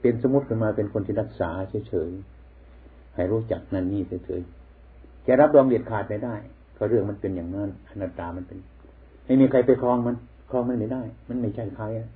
[0.00, 1.50] เป็นสมมติขึ้นมาเป็นคนที่รักษา
[1.88, 6.34] เฉยๆให้รู้จักนั่นนี่เฉยๆจะรับรองเด็ดขาดไม่ได้
[6.76, 8.58] ก็เรื่องมันเป็นอย่างนั้นอนัตตามันเป็น
[9.24, 10.16] ไม่มีใครไปครองมัน
[10.50, 12.08] ครองมันไม่ได้ มันไม่ใช่ใครอะ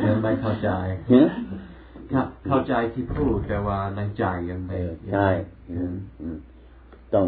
[0.00, 0.70] เดินไม่เข้าใจ
[1.10, 1.28] เนี่ย
[2.12, 5.28] ครับเข้าใจที่พูดแต่ว่าในใจยังเอไม่อใช่
[5.76, 5.92] ยัง
[6.22, 6.38] อืม
[7.14, 7.26] ต้อง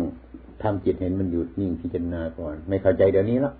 [0.63, 3.55] ทำจิตเห็นมันหยุดนิ่งพิจารณาก่อน ไม่เข้าใจเดี๋ยวนี้แล้ว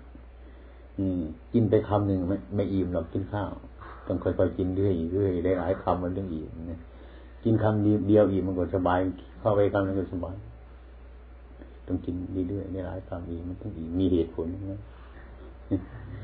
[0.97, 1.21] อืม
[1.53, 3.51] กินไปคำหนึ่งไม่ไม่อิ่มหรอกกินข้าว
[4.07, 6.79] ต้องค่อยๆกินเรื่อยๆเรื่อยได้หลายคำมันถึงอิ่มนะ
[7.43, 8.99] กินคำเดียวอิ่มมันก็สบาย
[9.39, 10.35] เข้าไปคำนึงก็สบาย
[11.87, 12.15] ต้องกิน
[12.49, 14.81] เรื่อยๆได้หลายคำอิ่มมันต้องอิ่มมีเหตุผลนะ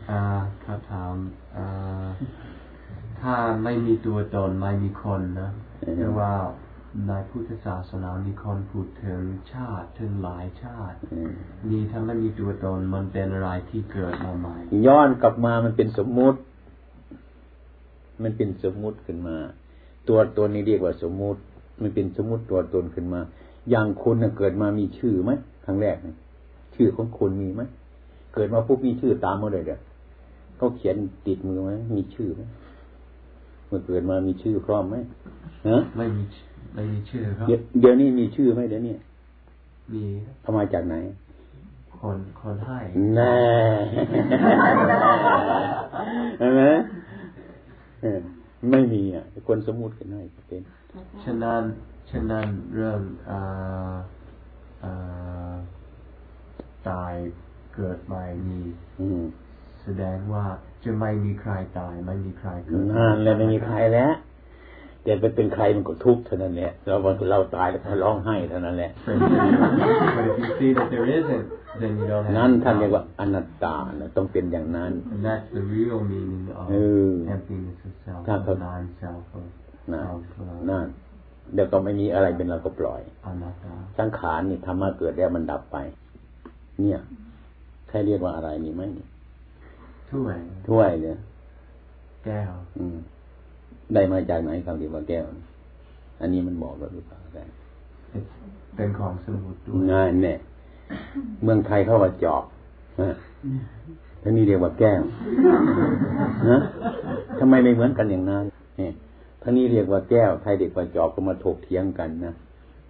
[0.09, 0.21] อ่า
[0.63, 1.13] คำถาม
[1.55, 2.07] อ่า
[3.19, 3.33] ถ้า
[3.63, 5.49] ไม่มีตัวตนไม่มีคนนะ
[5.97, 6.31] หรือว่า
[7.07, 9.21] ในพุทธศาสนามีคนพูดถึง
[9.53, 11.31] ชาติถึงหลายชาติอืม
[11.69, 14.55] นี่ถ้าไม่มีตัวตนมันเป็นอะไรที่เกิดมาใหม่
[14.87, 16.39] ย้อนกลับมามันเป็นสมมุติ
[18.23, 19.37] มันเป็นสมมุติขึ้นมา
[20.09, 21.39] ตัวตนนี่เรียกว่าสมมุติ
[21.81, 23.21] มันเป็นสมมุติตัวตนขึ้นมา
[23.69, 25.31] อย่างคุณน่ะเกิดมามีชื่อไหม
[25.65, 26.15] ครั้งแรกเนี่ย
[26.75, 27.61] ชื่อของคุณมีไหม
[28.33, 29.79] เกิดมาปุ๊บมีชื่อตามมาเลยเด้อ
[30.57, 30.95] เขาเขียน
[31.27, 32.41] ติดมือไหมมีชื่อไหม
[33.67, 34.95] เมื่อเกิดมามีชื่อพร้อมไหม
[35.67, 36.23] ฮะไม่มี
[36.75, 38.95] ไม่มีชื่อครับเดี๋ยวเดี๋ยวนี้มีชื่อไหมเดี๋ยวนี้
[39.93, 40.03] มี
[40.41, 40.95] เอามาจากไหน
[41.99, 42.79] คนคนให้
[43.15, 43.35] แน่
[46.39, 46.63] เห็นไหม
[48.01, 48.19] เออ
[48.71, 50.61] ไม่มีอะ คนสมมุติกันให้เป็น
[51.23, 51.63] ฉะนั้น
[52.11, 52.99] ฉะนั้นเรื่อง
[53.29, 53.95] อ่า
[54.83, 55.53] อ่า
[56.89, 57.13] ตาย
[57.75, 58.59] เกิดใหม่มี
[58.99, 59.21] อืม
[59.83, 60.45] แสดงว่า
[60.83, 64.13] จะไม่มีใครตายไม่มีใครเกิดนานแล้วไม่มีใครแล้ว
[65.05, 68.91] แต่ไปเป็นใครมันก็ทุกข์เท่านั้นแหละเราวันเราตายแล้วก็ร้องไห้เท่านั้นแหละ
[70.15, 71.45] But if you see that there isn't
[71.81, 76.75] then you don't have นั่นท่านเรียกว่าอนัตตานะต้องเป็นอย่างนั้น and that's the real meaning of เอ
[77.09, 79.45] อ emptiness of self ครับครับ of non-self of
[79.91, 80.85] นั่น of uh, นั่น
[81.53, 85.77] เดี๋ยวก็ไม่มีอะไรเป็นเราก็ปล่อย anatta สังขารนี่ธรรมะเกิดแล้วมันดับไป
[86.79, 86.99] เนี่ย
[87.89, 88.81] ใครเรียกว่าอะไรนี่ไหม
[90.11, 90.37] ถ้วย
[90.67, 91.17] ถ้วยเนี่ย
[92.25, 92.97] แก้วอืม
[93.93, 95.25] ได้มาจากไหนคำที่ว่าแก้ว
[96.21, 97.43] อันนี้มันบอกเราหรือเปล่าแต่
[98.75, 100.37] เป็นของสมุดด้วยงานเนี่ย
[101.43, 102.43] เมืองไทยเขาว่าจอบ
[103.01, 103.15] นะ
[104.21, 105.01] ท่านี่เรียกว่าแก้ว
[106.49, 106.59] นะ
[107.39, 108.45] ทำไมไม่เหมือนกันอย่างนั้น
[108.77, 108.93] เนี่ย
[109.41, 112.33] ท่านี่เรียกว่าแก้ว ไทยเรียกว่าจอบก็มาถกเถียงกันนะ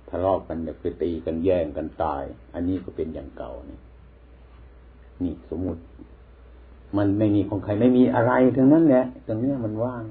[0.09, 2.23] ทะเลาะกันแบบไปตีกันแย่งกันตาย
[2.53, 3.79] อันนี้ก็เป็นอย่างเก่านี่
[5.23, 5.81] นี่สมมุติ
[6.97, 10.03] มันไม่มีของใครไม่มีอะไรทั้งนั้นแหละตรงนี้มันว่าง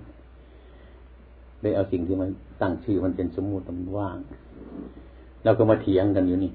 [1.65, 2.29] ได้เอาสิ่งที่มัน
[2.63, 4.19] ตั้งชื่อมันเป็นสมมุติมันว่าง
[5.45, 6.53] เราก็มาเถียงกันอยู่นี่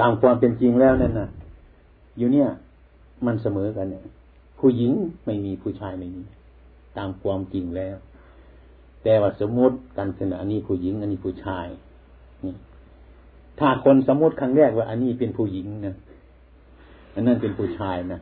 [0.00, 1.28] ตามความเป็นจริงแล้วนั่นนะ
[2.18, 2.48] อยู่เนี่ย
[3.26, 4.04] มันเสมอกันเนี่ย
[4.58, 4.92] ผู้หญิง
[5.26, 6.22] ไม่มีผู้ชายไม่มี
[6.98, 7.96] ตามความจริงแล้ว
[9.02, 11.66] แต่ว่าสมมติกันขณะนี้ผู้หญิง อันนี้ผู้ชาย
[12.44, 12.54] นี่
[13.58, 15.96] ถ้าคนสมมติครั้งแรกว่า อันนี้เป็นผู้หญิงนะ
[17.14, 18.20] อันนั้นเป็นผู้ชายนะ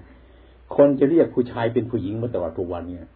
[0.76, 3.09] คนจะเรียกผู้ชายเป็นผู้หญิงมาตลอดทุกวันเนี่ย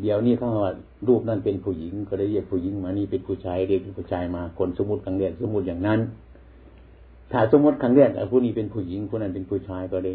[0.00, 0.72] เดี๋ยวนี้ถ้าว่า
[1.08, 6.00] รูปนั้นเป็นผู้หญิง ก็ได้เรียกผู้หญิงมานี่เป็นผู้ชายเรียกผู้ชายมาคนสมมติครั้งแรกสมมติอย่างนั้น
[7.32, 10.12] ถ้าสมมติครั้งแรกผู้นี้เป็นผู้หญิงผู้นั้นเป็นผู้ชายก็ได้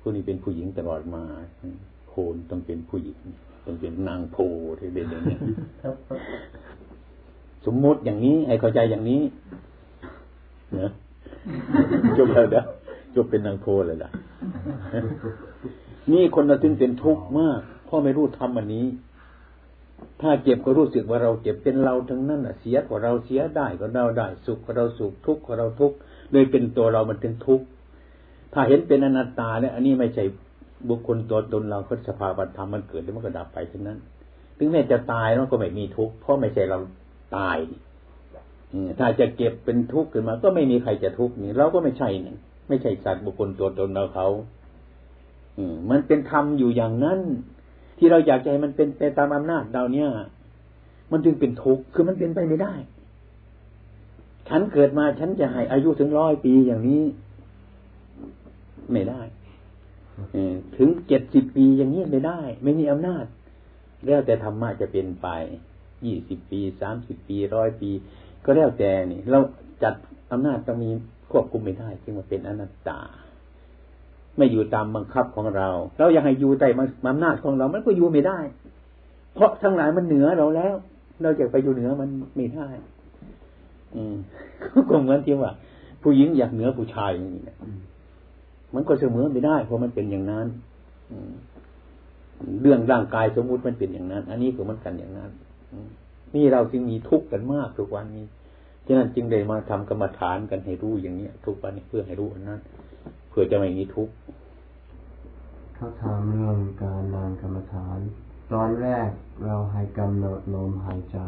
[0.00, 1.22] ผู้นี้เป็นผู้หญิงตลอดมา
[2.08, 3.18] โคนต้องเป็นผู้หญิง
[3.66, 4.36] ต้องเป็นนางโพ
[4.78, 5.36] ที่เป็นอย่างนี้
[7.66, 9.22] สมมติอย่างนี้ให้เข้าใจอย่างนี้
[10.76, 10.90] เนะ
[12.18, 12.62] จบแล้วเด้อ
[13.14, 14.10] จบเป็นนางโพเลยล่ะ
[16.12, 18.86] นี่คนเราถึงเป็นทุกข์มาก พ่อไม่รู้ทำอันนี้
[20.20, 25.96] ถ้าเจ็บก็รู้สึกว่าเราเจ็บเป็นเราทั้งนั้นอะเสียกว่าเราเสียได้ก็เราได้ สุขก็เราสุขทุกข์ก็เราทุกข์
[26.32, 27.66] เลยเป็นตัวเรามันเป็นทุกข์
[28.52, 30.24] ถ้าเห็นเป็นอนัตตาเนี่ยอันนี้ไม่ใช่
[30.88, 33.98] บุคคลตัวตนเราก็สภาวธรรมมันเกิดแล้วมันก็ดับไปทั้งนั้น
[34.58, 36.78] ถึงแม้จะตายมันก็ไม่มีทุกข์เพราะไม่ใช่เรา
[37.36, 37.56] ตาย
[38.98, 42.34] ถ้าจะเก็บเป็นทุกข์ขึ้นมา ก็ไม่มีใครจะทุกข์นี่เราก็ไม่ใช่นี่
[42.68, 44.28] ไม่ใช่สัตว์บุคคลตัวตนเราเขา
[45.58, 47.20] อืมันเป็นธรรมอยู่อย่างนั้น
[47.98, 50.08] ที่เราอยากจะให้มันเป็นไปตามอำนาจเราเนี่ย
[51.12, 52.74] มันจึงเป็นทุกข์คือมันเป็นไปไม่ได้
[54.48, 57.04] ฉันเกิดมาฉันจะให้อายุถึงร้อยปีอย่างนี้
[58.92, 59.22] ไม่ได้
[60.76, 63.24] ถึงเจ็ดสิบปีอย่างนี้ไม่ได้ ไม่มีอำนาจ
[64.06, 65.28] แล้วแต่ธรรมะจะเป็นไป
[66.06, 67.90] ยี่สิบปีสามสิบปีร้อยปี
[68.44, 69.38] ก็แล้วแต่นี่ เรา
[69.82, 69.94] จัด
[70.32, 70.90] อำนาจต้องมี
[71.30, 73.00] ควบคุมไม่ได้จึงมาเป็นอนัตตา
[74.38, 75.68] ไม่อยู่ตามบังคับของเรา
[75.98, 76.68] เราอยากให้อยู่ใต้
[77.08, 78.38] อำนาจของเรา มันก็อยู่ไม่ได้
[79.34, 80.74] เพราะทั้งหลายมันเหนือเราแล้ว
[81.22, 82.68] เราจะไปอยู่เหนือมันไม่ได้
[83.94, 84.16] อืม
[84.90, 85.52] ก็เหมือนที่ว่า
[86.02, 87.42] ผู้หญิงอยากเหนือผู้ชายอย่างนี้
[88.74, 90.46] มันก็เสมอไม่ได้ เพราะมันเป็นอย่างนั้น
[92.62, 95.30] เรื่องร่างกายสมมุติมันเป็นอย่างนั้น อันนี้ก็มันกันอย่างนั้น
[96.34, 98.26] นี่เราจึงมีทุกข์กันมากทุกวันนี้
[98.86, 102.60] ฉะนั้นจึงได้มาทำกรรมฐานกันให้รู้อย่างเนี้ย ทุกวันนี้เพื่อให้รู้อันนั้น
[103.38, 104.14] พื่อจะไม่มีทุกข์
[105.74, 107.98] เขาถามเรื่องการนานกรรมฐาน
[108.52, 109.08] ตอนแรก
[109.46, 111.18] เราให้กำหนดลมหายใจ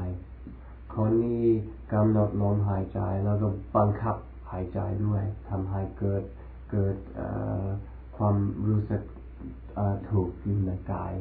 [0.95, 1.47] คนนี้
[1.93, 4.17] กำหนดลมหายใจแล้วก็บังคับ
[4.51, 6.23] หายใจด้วยทำให้เกิด
[6.71, 6.97] เกิด
[8.17, 8.37] ความ
[8.69, 9.03] รู้สึก
[10.11, 11.13] ถูกอยู่ในกาย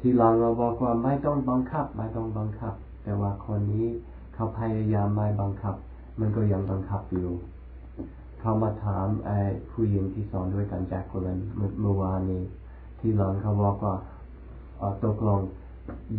[0.00, 3.88] ที่หลังเราบอกว่าไม่ต้องบังคับ ไม่ต้องบังคับ แต่ว่าคนนี้
[4.34, 5.74] เขาพยายามไม่บังคับ
[6.20, 7.32] มันก็ยังบังคับอยู่
[8.46, 9.38] เขามาถามไอ้
[9.72, 11.38] ผู้หญิงที่สอนด้วยกันแจ็คโคลน
[11.80, 12.42] เมื่อวานนี้
[12.98, 13.94] ที่หลังเขาบอกว่า
[15.04, 15.40] ตกลง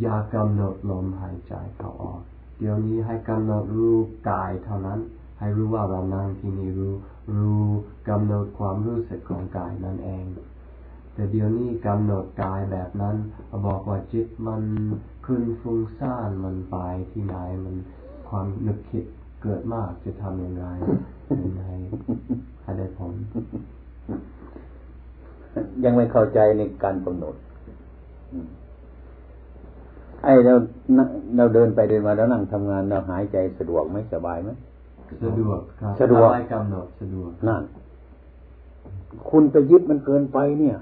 [0.05, 2.21] ยากำหนดลมหายใจเขาออก
[2.59, 3.95] เดี๋ยวนี้ให้กำหนดรู้
[4.30, 4.99] กายเท่านั้น
[5.39, 6.93] ให้รู้ว่าเรานั่งที่นี่รู้
[7.38, 7.65] รู้
[8.09, 10.26] กำหนดความรู้สึกของกายนั่นเอง
[11.13, 13.15] แต่เดี๋ยวนี้กำหนดกายแบบนั้น
[13.65, 14.61] บอกว่าจิตมัน
[15.26, 16.78] ขึ้นฟุ้งซ่านมันไป
[17.11, 17.76] ที่ไหนมัน
[18.30, 19.05] ความนึกคิด
[19.46, 20.66] เกิดมากจะทำยังไง
[21.43, 21.64] ยังไง
[22.62, 23.14] ให้ได้ผล
[25.84, 27.36] ยังไม่เข้าใจในการกำหนด
[30.24, 30.54] ไอ้เรา
[31.38, 34.50] เราเดินไปเดินมาแล้วนั่งทำงานเราหายใจสะดวกไหมสบายไหม
[35.26, 37.64] สะดวกครับสะดวกกำหนดสะดวกนั่น
[39.30, 40.78] คุณไปยึดมันเกินไปเนี่ย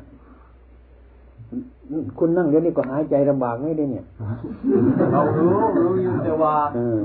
[2.18, 4.06] คุณนั่งเดี๋ยวนี้ก็หายใจลำบากไม่ได้เนี่ย
[5.12, 6.54] เรารู้รู้อยู่แต่ว่า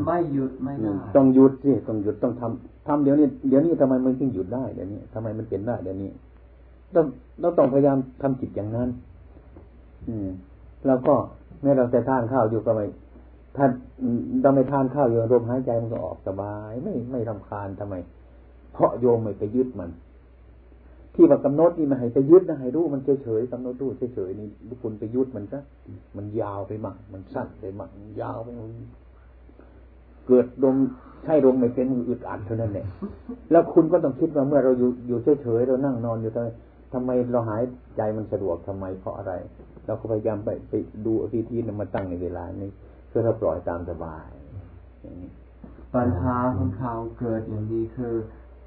[0.06, 6.10] ไม่หยุดไม่ได้ต้องหยุดสิต้องหยุดต้องทำทำเดี๋ยวนี้เดี๋ยวนี้ทำไมมันถึงหยุดได้เดี๋ยวนี้ทำไมมันเป็นได้เดี๋ยวนี้
[6.92, 7.00] เรา
[7.40, 8.88] เราต้องพยายามทำจิตอย่างนั้น
[10.08, 10.28] อืม
[10.86, 11.14] แล้วก็
[11.62, 12.86] แม้เราจะทานข้าวอยู่ก็ไม่
[13.56, 13.70] ท่าน
[14.42, 17.94] เราไม่ทานข้าวอยู่ลมหายใจมันก็ออกสบาย ไม่ไม่รำคาญทำไม
[18.72, 19.90] เพราะโยมไม่ไปยึดมัน
[21.20, 25.60] ที่ว่ากำหนดนี่มันให้ไปยึดนะให้รู้มันเฉยๆกำหนดรู้เฉยๆนี่ทุกคนไปยึดมันซะ
[26.16, 27.90] มันยาวไปมั่งมันสั้นไปมั่ง
[28.20, 28.70] ยาวไปมัน
[30.26, 30.76] เกิดลม
[31.24, 32.86] ใช่ลมไม่เป็นอึดอัดเท่านั้นแหละ
[33.50, 36.48] แล้วคุณก็ต้องคิดว่าเมื่อเราอยู่อยู่เฉยๆเรานั่งนอนอยู่ทำไม
[36.92, 37.62] ทำไมเราหาย
[37.96, 39.32] ใจมันสะดวกทำไมเพราะอะไร
[39.86, 40.74] เราก็พยายามไปไป
[41.06, 42.70] ดูอภิธีนมาตั้งในเวลานี้
[43.08, 44.28] เพื่อเราปล่อยตามสบาย
[45.94, 48.14] ปัญหาของเขาเกิดอย่างนี้คือ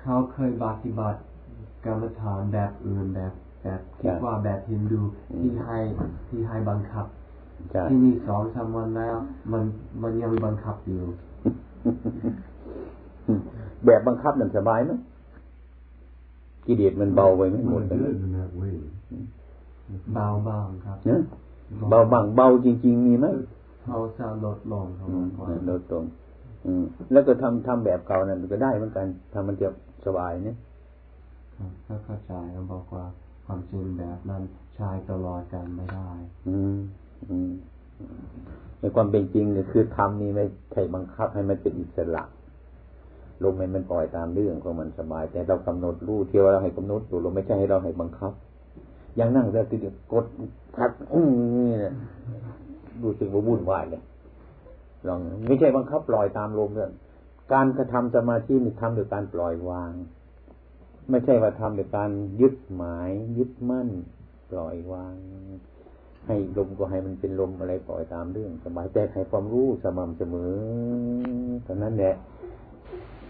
[0.01, 1.19] เขาเคยปฏิบัติ
[1.85, 5.01] กรรมฐานแบบอื่นแบบแบบคิดว่าแบบฮินดู
[5.39, 5.77] ที่ให้
[6.27, 7.05] ที่ให้บังคับ
[7.89, 9.15] ที่นี่สองสามวันแล้ว
[9.51, 9.63] มัน
[10.01, 11.01] มันยังบังคับอยู่
[13.85, 14.91] แบบบังคับมันสบายไหม
[16.65, 18.77] จกิเลสมันเบาไปไม่หมดมันเลย good in that way
[20.15, 21.21] เบาบางครับนะ
[21.89, 23.27] เบาบางเบาจริง ๆ มีไหม
[23.85, 26.03] เขาจะลดลงเขาอืลมดกว่าลดตรง
[26.65, 29.67] อืมแล้วก็ทำทำแบบเก่านั่นก็ได้เหมือนกันทำมันจะ
[30.05, 30.57] สบายเนี่ย
[31.61, 33.05] ครับก็เข้าใจเขาบอกว่า
[33.45, 34.43] ความจริงแบบนั้น
[34.75, 36.09] ใช้ตลอดกันไม่ได้
[36.47, 36.77] อืม
[37.29, 37.51] อืม
[38.79, 42.23] ในความเป็นจริงเนี่ยคือทำนี่ไม่ใช่บังคับให้มันเป็นอิสระ
[43.43, 48.33] ลมมันปล่อยตามเรื่องของมันสบาย แต่เรากำหนดรู้เที่ยวเราให้กำหนดอยู่เราไม่ใช่ให้เราให้บังคับ
[49.19, 50.25] ยังนั่งแต่ติดกด
[50.75, 51.93] พัดอื้อนี่เนี่ย
[53.03, 54.01] รู้สึกว่าวุ่นวายเลย
[55.07, 56.91] ลองไม่ใช่บังคับปล่อยตามลมเรื่อง
[57.53, 59.91] การกระทำสมาธินี่ทำโดยการปล่อยวาง
[61.11, 62.09] ไม่ใช่ว่าทำโดยการ
[62.41, 63.89] ยึดหมาย ยึดมั่น
[64.51, 65.15] ปล่อยวาง
[66.27, 70.53] ให้ลมก็ให้มันเป็นลมอะไรปล่อยตามเรื่อง สบายแต่ให้ความรู้สม่ำเสมอ
[71.63, 72.15] เท่านั้นแหละ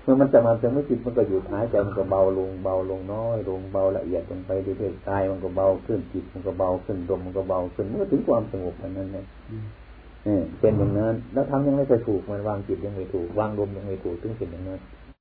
[0.04, 9.26] เมื่อมันสม่ำเสมอจิตมันก็อยู่ท้ายใจมันก็เบาลงเบาลงน้อยลงเบาละเอียดลงไปเรื่อยๆกายมันก็เบาขึ้นจิตมันก็เบาขึ้นลมมันก็เบาขึ้นเมื่อถึงความสงบเท่านั้นเอง
[10.26, 14.80] เออเป็นอย่างนั้น แล้วทำยังไม่ถูกมันวางจิตยังไม่ถูกวางลมยังไม่ถูกถึงเป็นอย่างนั้น